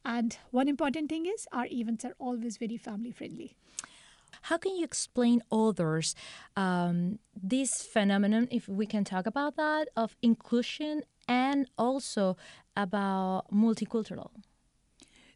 and 0.05 0.39
one 0.51 0.69
important 0.69 1.09
thing 1.09 1.27
is 1.27 1.47
our 1.53 1.67
events 1.67 2.05
are 2.05 2.15
always 2.19 2.57
very 2.57 2.77
family 2.77 3.11
friendly 3.11 3.57
how 4.41 4.57
can 4.57 4.77
you 4.77 4.85
explain 4.85 5.43
others 5.53 6.15
um, 6.57 7.19
this 7.41 7.83
phenomenon, 7.83 8.49
if 8.51 8.67
we 8.69 8.87
can 8.87 9.05
talk 9.05 9.27
about 9.27 9.57
that, 9.57 9.89
of 9.95 10.17
inclusion 10.23 11.03
and 11.29 11.69
also 11.77 12.37
about 12.77 13.45
multicultural? 13.53 14.31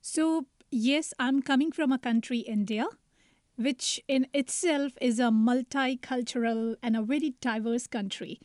So, 0.01 0.47
yes, 0.71 1.13
I'm 1.19 1.43
coming 1.43 1.73
from 1.73 1.93
a 1.93 1.99
country, 1.99 2.39
India, 2.41 2.87
which 3.57 4.01
in 4.09 4.27
itself 4.35 4.93
is 5.01 5.19
a 5.19 5.25
multicultural 5.31 6.77
and 6.83 6.97
a 6.97 7.03
very 7.03 7.35
diverse 7.41 7.87
country 7.87 8.41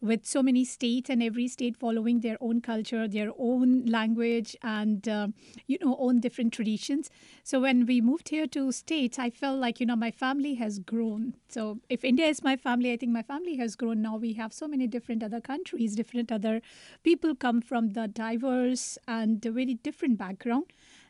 with 0.00 0.26
so 0.26 0.42
many 0.42 0.64
states 0.64 1.10
and 1.10 1.22
every 1.22 1.48
state 1.48 1.76
following 1.76 2.20
their 2.20 2.36
own 2.40 2.60
culture, 2.60 3.08
their 3.08 3.30
own 3.38 3.86
language, 3.86 4.54
and 4.62 5.08
uh, 5.08 5.28
you 5.66 5.78
know, 5.82 5.96
own 5.98 6.20
different 6.20 6.52
traditions. 6.52 7.10
So 7.42 7.60
when 7.60 7.86
we 7.86 8.02
moved 8.02 8.28
here 8.28 8.46
to 8.48 8.72
states, 8.72 9.18
I 9.18 9.30
felt 9.30 9.58
like 9.60 9.80
you 9.80 9.86
know 9.86 9.96
my 9.96 10.10
family 10.10 10.54
has 10.56 10.78
grown. 10.78 11.34
So 11.48 11.80
if 11.88 12.04
India 12.04 12.26
is 12.26 12.42
my 12.44 12.56
family, 12.56 12.92
I 12.92 12.98
think 12.98 13.12
my 13.12 13.22
family 13.22 13.56
has 13.56 13.76
grown. 13.76 14.02
Now 14.02 14.16
we 14.18 14.34
have 14.34 14.52
so 14.52 14.68
many 14.68 14.86
different 14.86 15.22
other 15.22 15.40
countries, 15.40 15.96
different 15.96 16.30
other 16.30 16.62
people 17.02 17.34
come 17.34 17.62
from 17.62 17.90
the 17.94 18.08
diverse 18.08 18.98
and 19.08 19.42
very 19.42 19.74
different 19.74 20.18
background 20.18 20.66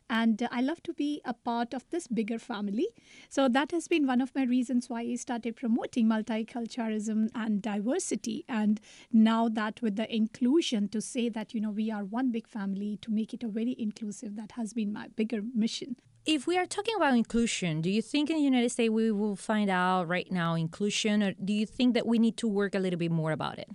and 0.08 0.42
uh, 0.42 0.48
I 0.50 0.60
love 0.60 0.82
to 0.84 0.92
be 0.92 1.20
a 1.24 1.34
part 1.34 1.74
of 1.74 1.88
this 1.90 2.06
bigger 2.06 2.38
family. 2.38 2.88
So 3.28 3.48
that 3.48 3.70
has 3.72 3.88
been 3.88 4.06
one 4.06 4.20
of 4.20 4.34
my 4.34 4.44
reasons 4.44 4.88
why 4.88 5.00
I 5.00 5.14
started 5.16 5.56
promoting 5.56 6.06
multiculturalism 6.06 7.30
and 7.34 7.62
diversity. 7.62 8.44
And 8.48 8.80
now 9.12 9.48
that 9.48 9.80
with 9.82 9.96
the 9.96 10.14
inclusion, 10.14 10.88
to 10.88 11.00
say 11.00 11.28
that, 11.30 11.54
you 11.54 11.60
know, 11.60 11.70
we 11.70 11.90
are 11.90 12.04
one 12.04 12.30
big 12.30 12.46
family, 12.46 12.98
to 13.02 13.10
make 13.10 13.32
it 13.32 13.42
a 13.42 13.48
very 13.48 13.74
inclusive, 13.78 14.36
that 14.36 14.52
has 14.52 14.72
been 14.72 14.92
my 14.92 15.08
bigger 15.08 15.42
mission. 15.54 15.96
If 16.26 16.46
we 16.46 16.56
are 16.56 16.64
talking 16.64 16.94
about 16.96 17.14
inclusion, 17.14 17.82
do 17.82 17.90
you 17.90 18.00
think 18.00 18.30
in 18.30 18.36
the 18.36 18.42
United 18.42 18.70
States 18.70 18.90
we 18.90 19.12
will 19.12 19.36
find 19.36 19.68
out 19.68 20.08
right 20.08 20.30
now 20.32 20.54
inclusion, 20.54 21.22
or 21.22 21.32
do 21.32 21.52
you 21.52 21.66
think 21.66 21.92
that 21.94 22.06
we 22.06 22.18
need 22.18 22.38
to 22.38 22.48
work 22.48 22.74
a 22.74 22.78
little 22.78 22.98
bit 22.98 23.10
more 23.10 23.30
about 23.30 23.58
it? 23.58 23.68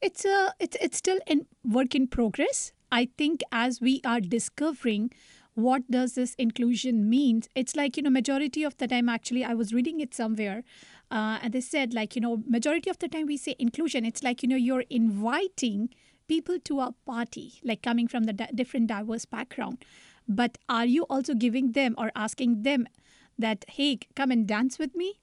It's 0.00 0.24
a 0.24 0.54
it's 0.60 0.76
it's 0.80 0.96
still 0.96 1.18
in 1.26 1.46
work 1.64 1.96
in 1.96 2.06
progress. 2.06 2.72
I 2.90 3.08
think 3.16 3.40
as 3.52 3.80
we 3.80 4.00
are 4.04 4.20
discovering 4.20 5.10
what 5.54 5.90
does 5.90 6.14
this 6.14 6.34
inclusion 6.34 7.08
means 7.10 7.48
it's 7.54 7.74
like 7.74 7.96
you 7.96 8.02
know 8.02 8.10
majority 8.10 8.62
of 8.62 8.76
the 8.78 8.86
time 8.86 9.08
actually 9.08 9.44
i 9.44 9.52
was 9.52 9.72
reading 9.74 9.98
it 9.98 10.14
somewhere 10.14 10.62
uh, 11.10 11.40
and 11.42 11.52
they 11.52 11.60
said 11.60 11.92
like 11.92 12.14
you 12.14 12.22
know 12.22 12.44
majority 12.46 12.88
of 12.88 12.98
the 13.00 13.08
time 13.08 13.26
we 13.26 13.36
say 13.36 13.56
inclusion 13.58 14.04
it's 14.04 14.22
like 14.22 14.40
you 14.40 14.48
know 14.48 14.54
you're 14.54 14.84
inviting 14.88 15.88
people 16.28 16.58
to 16.60 16.80
a 16.80 16.94
party 17.06 17.54
like 17.64 17.82
coming 17.82 18.06
from 18.06 18.24
the 18.24 18.32
di- 18.32 18.50
different 18.54 18.86
diverse 18.86 19.24
background. 19.24 19.84
But 20.28 20.58
are 20.68 20.84
you 20.84 21.04
also 21.08 21.34
giving 21.34 21.72
them 21.72 21.94
or 21.96 22.12
asking 22.14 22.62
them 22.62 22.86
that 23.38 23.64
hey 23.68 23.98
come 24.14 24.30
and 24.30 24.46
dance 24.46 24.78
with 24.78 24.94
me 24.94 25.14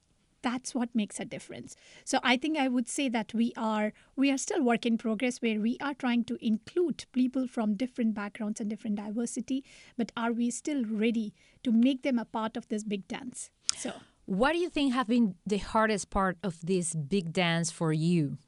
that's 0.46 0.74
what 0.74 0.94
makes 0.94 1.18
a 1.18 1.24
difference. 1.34 1.76
So 2.10 2.20
i 2.32 2.36
think 2.42 2.58
i 2.64 2.68
would 2.74 2.88
say 2.94 3.08
that 3.16 3.34
we 3.40 3.52
are 3.70 3.92
we 4.24 4.30
are 4.34 4.40
still 4.46 4.62
work 4.70 4.86
in 4.90 4.98
progress 5.04 5.38
where 5.44 5.60
we 5.66 5.76
are 5.88 5.94
trying 6.02 6.24
to 6.30 6.38
include 6.50 7.04
people 7.20 7.48
from 7.56 7.74
different 7.84 8.14
backgrounds 8.20 8.60
and 8.60 8.70
different 8.74 8.96
diversity 9.04 9.58
but 10.02 10.12
are 10.24 10.32
we 10.40 10.50
still 10.58 10.84
ready 11.04 11.26
to 11.64 11.72
make 11.86 12.02
them 12.08 12.18
a 12.24 12.26
part 12.38 12.56
of 12.56 12.68
this 12.68 12.84
big 12.84 13.08
dance? 13.08 13.50
So 13.76 13.92
what 14.40 14.52
do 14.52 14.58
you 14.58 14.70
think 14.76 14.92
have 14.94 15.08
been 15.14 15.34
the 15.54 15.58
hardest 15.58 16.10
part 16.10 16.36
of 16.42 16.60
this 16.72 16.94
big 16.94 17.32
dance 17.32 17.70
for 17.70 17.92
you? 17.92 18.38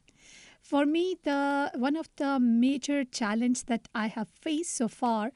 For 0.61 0.85
me 0.85 1.05
the 1.25 1.71
one 1.87 1.97
of 2.05 2.09
the 2.23 2.33
major 2.39 2.99
challenge 3.21 3.65
that 3.73 3.89
i 4.05 4.07
have 4.19 4.29
faced 4.47 4.77
so 4.83 4.89
far 4.89 5.33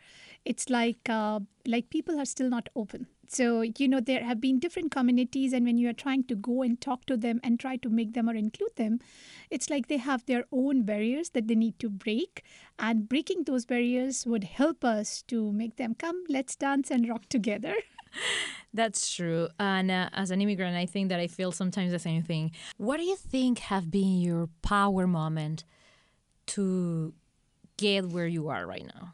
it's 0.53 0.71
like 0.79 1.13
uh, 1.19 1.41
like 1.75 1.91
people 1.97 2.25
are 2.25 2.31
still 2.37 2.51
not 2.57 2.69
open 2.85 3.07
so, 3.35 3.63
you 3.63 3.89
know, 3.89 4.01
there 4.01 4.25
have 4.25 4.43
been 4.43 4.59
different 4.59 4.91
communities, 4.91 5.55
and 5.55 5.65
when 5.65 5.79
you 5.79 5.89
are 5.89 5.95
trying 5.95 6.25
to 6.25 6.35
go 6.35 6.61
and 6.61 6.79
talk 6.79 7.07
to 7.07 7.17
them 7.17 7.41
and 7.43 7.59
try 7.59 7.77
to 7.77 7.89
make 7.89 8.13
them 8.13 8.29
or 8.29 8.35
include 8.35 8.77
them, 8.77 9.01
it's 9.51 9.71
like 9.71 9.89
they 9.89 9.97
have 9.97 10.27
their 10.27 10.45
own 10.53 10.83
barriers 10.83 11.31
that 11.31 11.49
they 11.49 11.55
need 11.55 11.79
to 11.79 11.89
break. 11.89 12.45
And 12.79 13.09
breaking 13.09 13.45
those 13.45 13.65
barriers 13.65 14.27
would 14.27 14.45
help 14.45 14.85
us 14.85 15.23
to 15.29 15.51
make 15.51 15.77
them 15.77 15.95
come, 15.95 16.25
let's 16.29 16.57
dance 16.57 16.91
and 16.91 17.09
rock 17.09 17.27
together. 17.31 17.75
That's 18.75 19.15
true. 19.15 19.49
And 19.59 19.91
uh, 19.91 20.11
as 20.13 20.31
an 20.31 20.43
immigrant, 20.43 20.77
I 20.77 20.85
think 20.85 21.09
that 21.09 21.19
I 21.19 21.27
feel 21.27 21.53
sometimes 21.53 21.93
the 21.93 21.99
same 21.99 22.23
thing. 22.23 22.53
What 22.77 22.99
do 22.99 23.05
you 23.05 23.17
think 23.17 23.61
have 23.61 23.91
been 23.91 24.21
your 24.21 24.51
power 24.61 25.07
moment 25.07 25.65
to 26.49 27.15
get 27.79 28.11
where 28.11 28.27
you 28.27 28.49
are 28.49 28.67
right 28.67 28.85
now? 28.85 29.13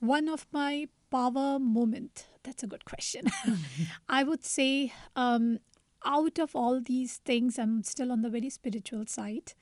One 0.00 0.28
of 0.28 0.46
my 0.52 0.88
power 1.10 1.58
moment 1.58 2.26
that's 2.44 2.62
a 2.62 2.66
good 2.66 2.84
question. 2.84 3.26
I 4.08 4.22
would 4.22 4.44
say, 4.44 4.92
um, 5.16 5.58
out 6.04 6.38
of 6.38 6.56
all 6.56 6.80
these 6.80 7.18
things, 7.18 7.58
I'm 7.58 7.82
still 7.84 8.10
on 8.10 8.22
the 8.22 8.30
very 8.30 8.50
spiritual 8.50 9.06
side. 9.06 9.52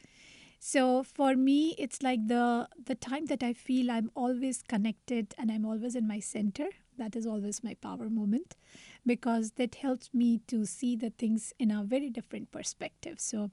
So 0.59 1.03
for 1.03 1.37
me, 1.37 1.75
it's 1.79 2.03
like 2.03 2.27
the 2.29 2.69
the 2.85 2.95
time 2.95 3.27
that 3.27 3.43
I 3.43 3.55
feel 3.55 3.91
I'm 3.91 4.11
always 4.15 4.63
connected 4.63 5.35
and 5.39 5.51
I'm 5.51 5.65
always 5.65 5.95
in 5.95 6.07
my 6.07 6.21
center. 6.21 6.69
That 6.99 7.17
is 7.17 7.27
always 7.27 7.65
my 7.65 7.75
power 7.75 8.11
moment, 8.11 8.57
because 9.07 9.53
that 9.53 9.77
helps 9.77 10.13
me 10.13 10.41
to 10.49 10.67
see 10.67 10.97
the 10.97 11.09
things 11.11 11.55
in 11.59 11.71
a 11.71 11.83
very 11.83 12.11
different 12.11 12.53
perspective. 12.53 13.19
So 13.21 13.51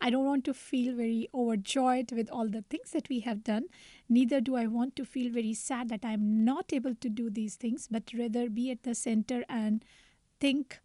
I 0.00 0.10
don't 0.10 0.24
want 0.24 0.44
to 0.44 0.54
feel 0.54 0.94
very 0.94 1.28
overjoyed 1.34 2.12
with 2.12 2.30
all 2.30 2.48
the 2.48 2.62
things 2.68 2.90
that 2.90 3.08
we 3.08 3.20
have 3.20 3.42
done. 3.42 3.64
Neither 4.08 4.40
do 4.40 4.56
I 4.56 4.66
want 4.66 4.94
to 4.96 5.04
feel 5.04 5.32
very 5.32 5.54
sad 5.54 5.88
that 5.88 6.04
I'm 6.04 6.44
not 6.44 6.72
able 6.72 6.94
to 6.94 7.08
do 7.08 7.30
these 7.30 7.56
things, 7.56 7.88
but 7.90 8.12
rather 8.16 8.48
be 8.48 8.70
at 8.70 8.82
the 8.82 8.94
center 8.94 9.44
and 9.48 9.84
think 10.38 10.80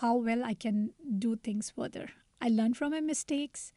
how 0.00 0.16
well 0.16 0.44
I 0.44 0.54
can 0.54 0.90
do 1.18 1.36
things 1.36 1.70
further. 1.70 2.10
I 2.40 2.48
learn 2.48 2.74
from 2.74 2.92
my 2.92 3.00
mistakes 3.00 3.72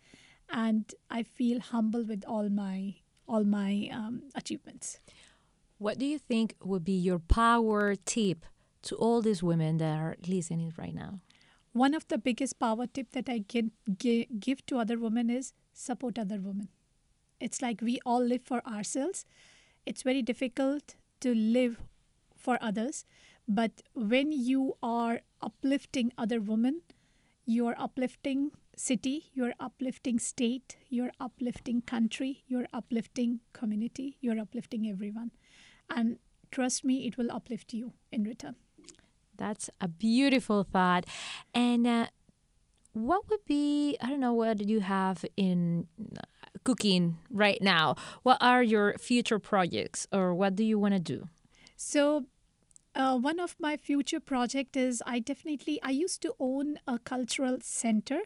and 0.50 0.94
I 1.10 1.24
feel 1.24 1.60
humble 1.60 2.04
with 2.04 2.24
all 2.28 2.50
my 2.50 2.96
all 3.28 3.44
my 3.44 3.89
um, 3.94 4.24
achievements. 4.36 5.00
What 5.78 5.98
do 5.98 6.06
you 6.06 6.20
think 6.20 6.56
would 6.62 6.84
be 6.84 6.91
your 6.91 7.20
power 7.20 7.96
tip 7.96 8.46
to 8.84 8.96
all 8.96 9.22
these 9.22 9.41
women 9.41 9.78
that 9.78 9.98
are 9.98 10.17
listening 10.28 10.74
right 10.78 10.94
now? 10.94 11.22
One 11.74 11.94
of 11.94 12.08
the 12.08 12.18
biggest 12.18 12.60
power 12.60 12.86
tip 12.88 13.12
that 13.12 13.30
I 13.30 13.44
can 13.48 13.72
give 13.98 14.66
to 14.66 14.78
other 14.78 14.98
women 14.98 15.30
is 15.30 15.54
support 15.74 16.20
other 16.20 16.40
women. 16.40 16.70
It's 17.40 17.62
like 17.62 17.82
we 17.82 18.00
all 18.06 18.24
live 18.24 18.44
for 18.44 18.62
ourselves. 18.68 19.26
It's 19.86 20.04
very 20.04 20.22
difficult 20.22 20.96
to 21.22 21.34
live 21.34 21.82
for 22.36 22.58
others, 22.62 23.06
but 23.48 23.82
when 23.94 24.32
you 24.32 24.78
are 24.84 25.22
uplifting 25.42 26.12
other 26.18 26.40
women, 26.40 26.82
you 27.46 27.68
are 27.68 27.76
uplifting 27.78 28.52
city, 28.76 29.32
you're 29.34 29.54
uplifting 29.60 30.20
state, 30.20 30.78
you're 30.90 31.12
uplifting 31.20 31.82
country, 31.82 32.44
you're 32.48 32.68
uplifting 32.74 33.40
community, 33.54 34.18
you're 34.22 34.40
uplifting 34.40 34.88
everyone. 34.88 35.32
And 35.90 36.20
trust 36.52 36.84
me, 36.84 37.08
it 37.08 37.18
will 37.18 37.32
uplift 37.32 37.74
you 37.74 37.94
in 38.12 38.24
return. 38.24 38.56
That's 39.38 39.70
a 39.80 39.88
beautiful 39.88 40.63
thought. 40.63 41.06
And 41.54 41.88
uh, 41.88 42.08
what 42.94 43.30
would 43.30 43.46
be 43.46 43.98
I 44.02 44.10
don't 44.10 44.20
know 44.20 44.34
what 44.34 44.58
do 44.58 44.65
you 44.65 44.82
have 44.82 45.26
in 45.38 45.88
uh, 46.00 46.22
cooking 46.63 47.17
right 47.30 47.62
now? 47.62 47.96
What 48.24 48.38
are 48.41 48.63
your 48.63 48.98
future 48.98 49.39
projects 49.39 50.08
or 50.12 50.34
what 50.34 50.56
do 50.56 50.63
you 50.63 50.78
want 50.78 50.94
to 50.94 51.00
do? 51.00 51.28
So 51.76 52.26
uh, 52.94 53.17
one 53.17 53.39
of 53.39 53.56
my 53.60 53.78
future 53.78 54.20
project 54.20 54.76
is 54.76 55.02
I 55.06 55.20
definitely 55.20 55.80
I 55.82 55.91
used 55.91 56.22
to 56.24 56.36
own 56.39 56.78
a 56.88 57.00
cultural 57.00 57.58
center, 57.62 58.20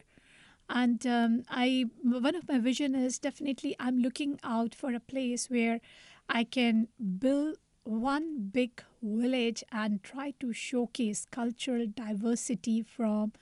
and 0.68 1.06
um, 1.06 1.44
I 1.48 1.84
one 2.02 2.34
of 2.34 2.48
my 2.48 2.58
vision 2.58 2.94
is 2.94 3.18
definitely 3.18 3.76
I'm 3.78 3.98
looking 3.98 4.40
out 4.42 4.74
for 4.74 4.92
a 4.92 5.00
place 5.00 5.48
where 5.48 5.80
I 6.28 6.42
can 6.42 6.88
build 7.18 7.58
one 7.86 8.48
big 8.52 8.82
village 9.02 9.62
and 9.70 10.02
try 10.02 10.32
to 10.40 10.52
showcase 10.52 11.26
cultural 11.30 11.86
diversity 11.86 12.82
from 12.82 13.32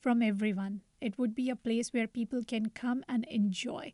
from 0.00 0.22
everyone. 0.22 0.80
It 1.00 1.18
would 1.18 1.34
be 1.34 1.50
a 1.50 1.56
place 1.56 1.92
where 1.92 2.06
people 2.06 2.42
can 2.42 2.70
come 2.70 3.04
and 3.08 3.24
enjoy. 3.26 3.92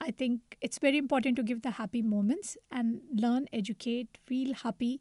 I 0.00 0.10
think 0.10 0.58
it's 0.60 0.78
very 0.78 0.98
important 0.98 1.36
to 1.36 1.42
give 1.42 1.62
the 1.62 1.70
happy 1.72 2.02
moments 2.02 2.58
and 2.70 3.00
learn, 3.14 3.46
educate, 3.52 4.18
feel 4.26 4.52
happy. 4.54 5.00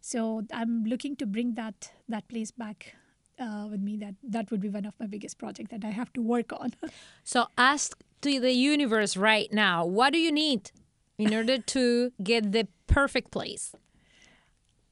So 0.00 0.42
I'm 0.52 0.84
looking 0.84 1.16
to 1.16 1.26
bring 1.26 1.54
that 1.54 1.90
that 2.08 2.28
place 2.28 2.52
back 2.52 2.94
uh, 3.40 3.66
with 3.68 3.80
me. 3.80 3.96
That 3.96 4.14
that 4.22 4.50
would 4.52 4.60
be 4.60 4.68
one 4.68 4.86
of 4.86 4.94
my 5.00 5.06
biggest 5.06 5.38
projects 5.38 5.70
that 5.72 5.84
I 5.84 5.90
have 5.90 6.12
to 6.12 6.22
work 6.22 6.52
on. 6.52 6.74
so 7.24 7.46
ask 7.58 7.98
to 8.22 8.38
the 8.38 8.52
universe 8.52 9.16
right 9.16 9.52
now, 9.52 9.84
what 9.84 10.12
do 10.12 10.18
you 10.18 10.30
need 10.30 10.70
in 11.18 11.34
order 11.34 11.58
to 11.58 12.12
get 12.22 12.52
the 12.52 12.68
perfect 12.86 13.32
place? 13.32 13.74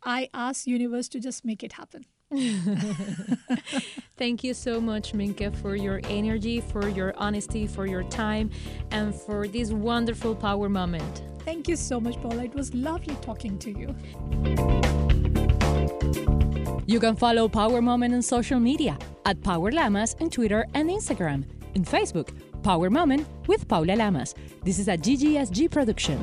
I 0.04 0.28
ask 0.34 0.66
universe 0.66 1.08
to 1.08 1.20
just 1.20 1.44
make 1.44 1.62
it 1.62 1.72
happen. 1.72 2.04
Thank 4.16 4.44
you 4.44 4.54
so 4.54 4.80
much, 4.80 5.14
Minka, 5.14 5.50
for 5.52 5.76
your 5.76 6.00
energy, 6.04 6.60
for 6.60 6.88
your 6.88 7.14
honesty, 7.16 7.66
for 7.66 7.86
your 7.86 8.02
time, 8.04 8.50
and 8.90 9.14
for 9.14 9.46
this 9.46 9.70
wonderful 9.70 10.34
power 10.34 10.68
moment. 10.68 11.22
Thank 11.44 11.68
you 11.68 11.76
so 11.76 12.00
much, 12.00 12.20
Paula. 12.20 12.44
It 12.44 12.54
was 12.54 12.74
lovely 12.74 13.16
talking 13.20 13.58
to 13.58 13.70
you. 13.70 13.94
You 16.86 17.00
can 17.00 17.16
follow 17.16 17.48
Power 17.48 17.80
Moment 17.80 18.14
on 18.14 18.22
social 18.22 18.60
media 18.60 18.98
at 19.24 19.40
Power 19.42 19.72
Lamas 19.72 20.16
on 20.20 20.28
Twitter 20.28 20.66
and 20.74 20.90
Instagram. 20.90 21.44
In 21.74 21.84
Facebook, 21.84 22.28
Power 22.62 22.90
Moment 22.90 23.26
with 23.46 23.66
Paula 23.68 23.96
Lamas. 23.96 24.34
This 24.64 24.78
is 24.78 24.88
a 24.88 24.96
GGSG 24.96 25.70
production. 25.70 26.18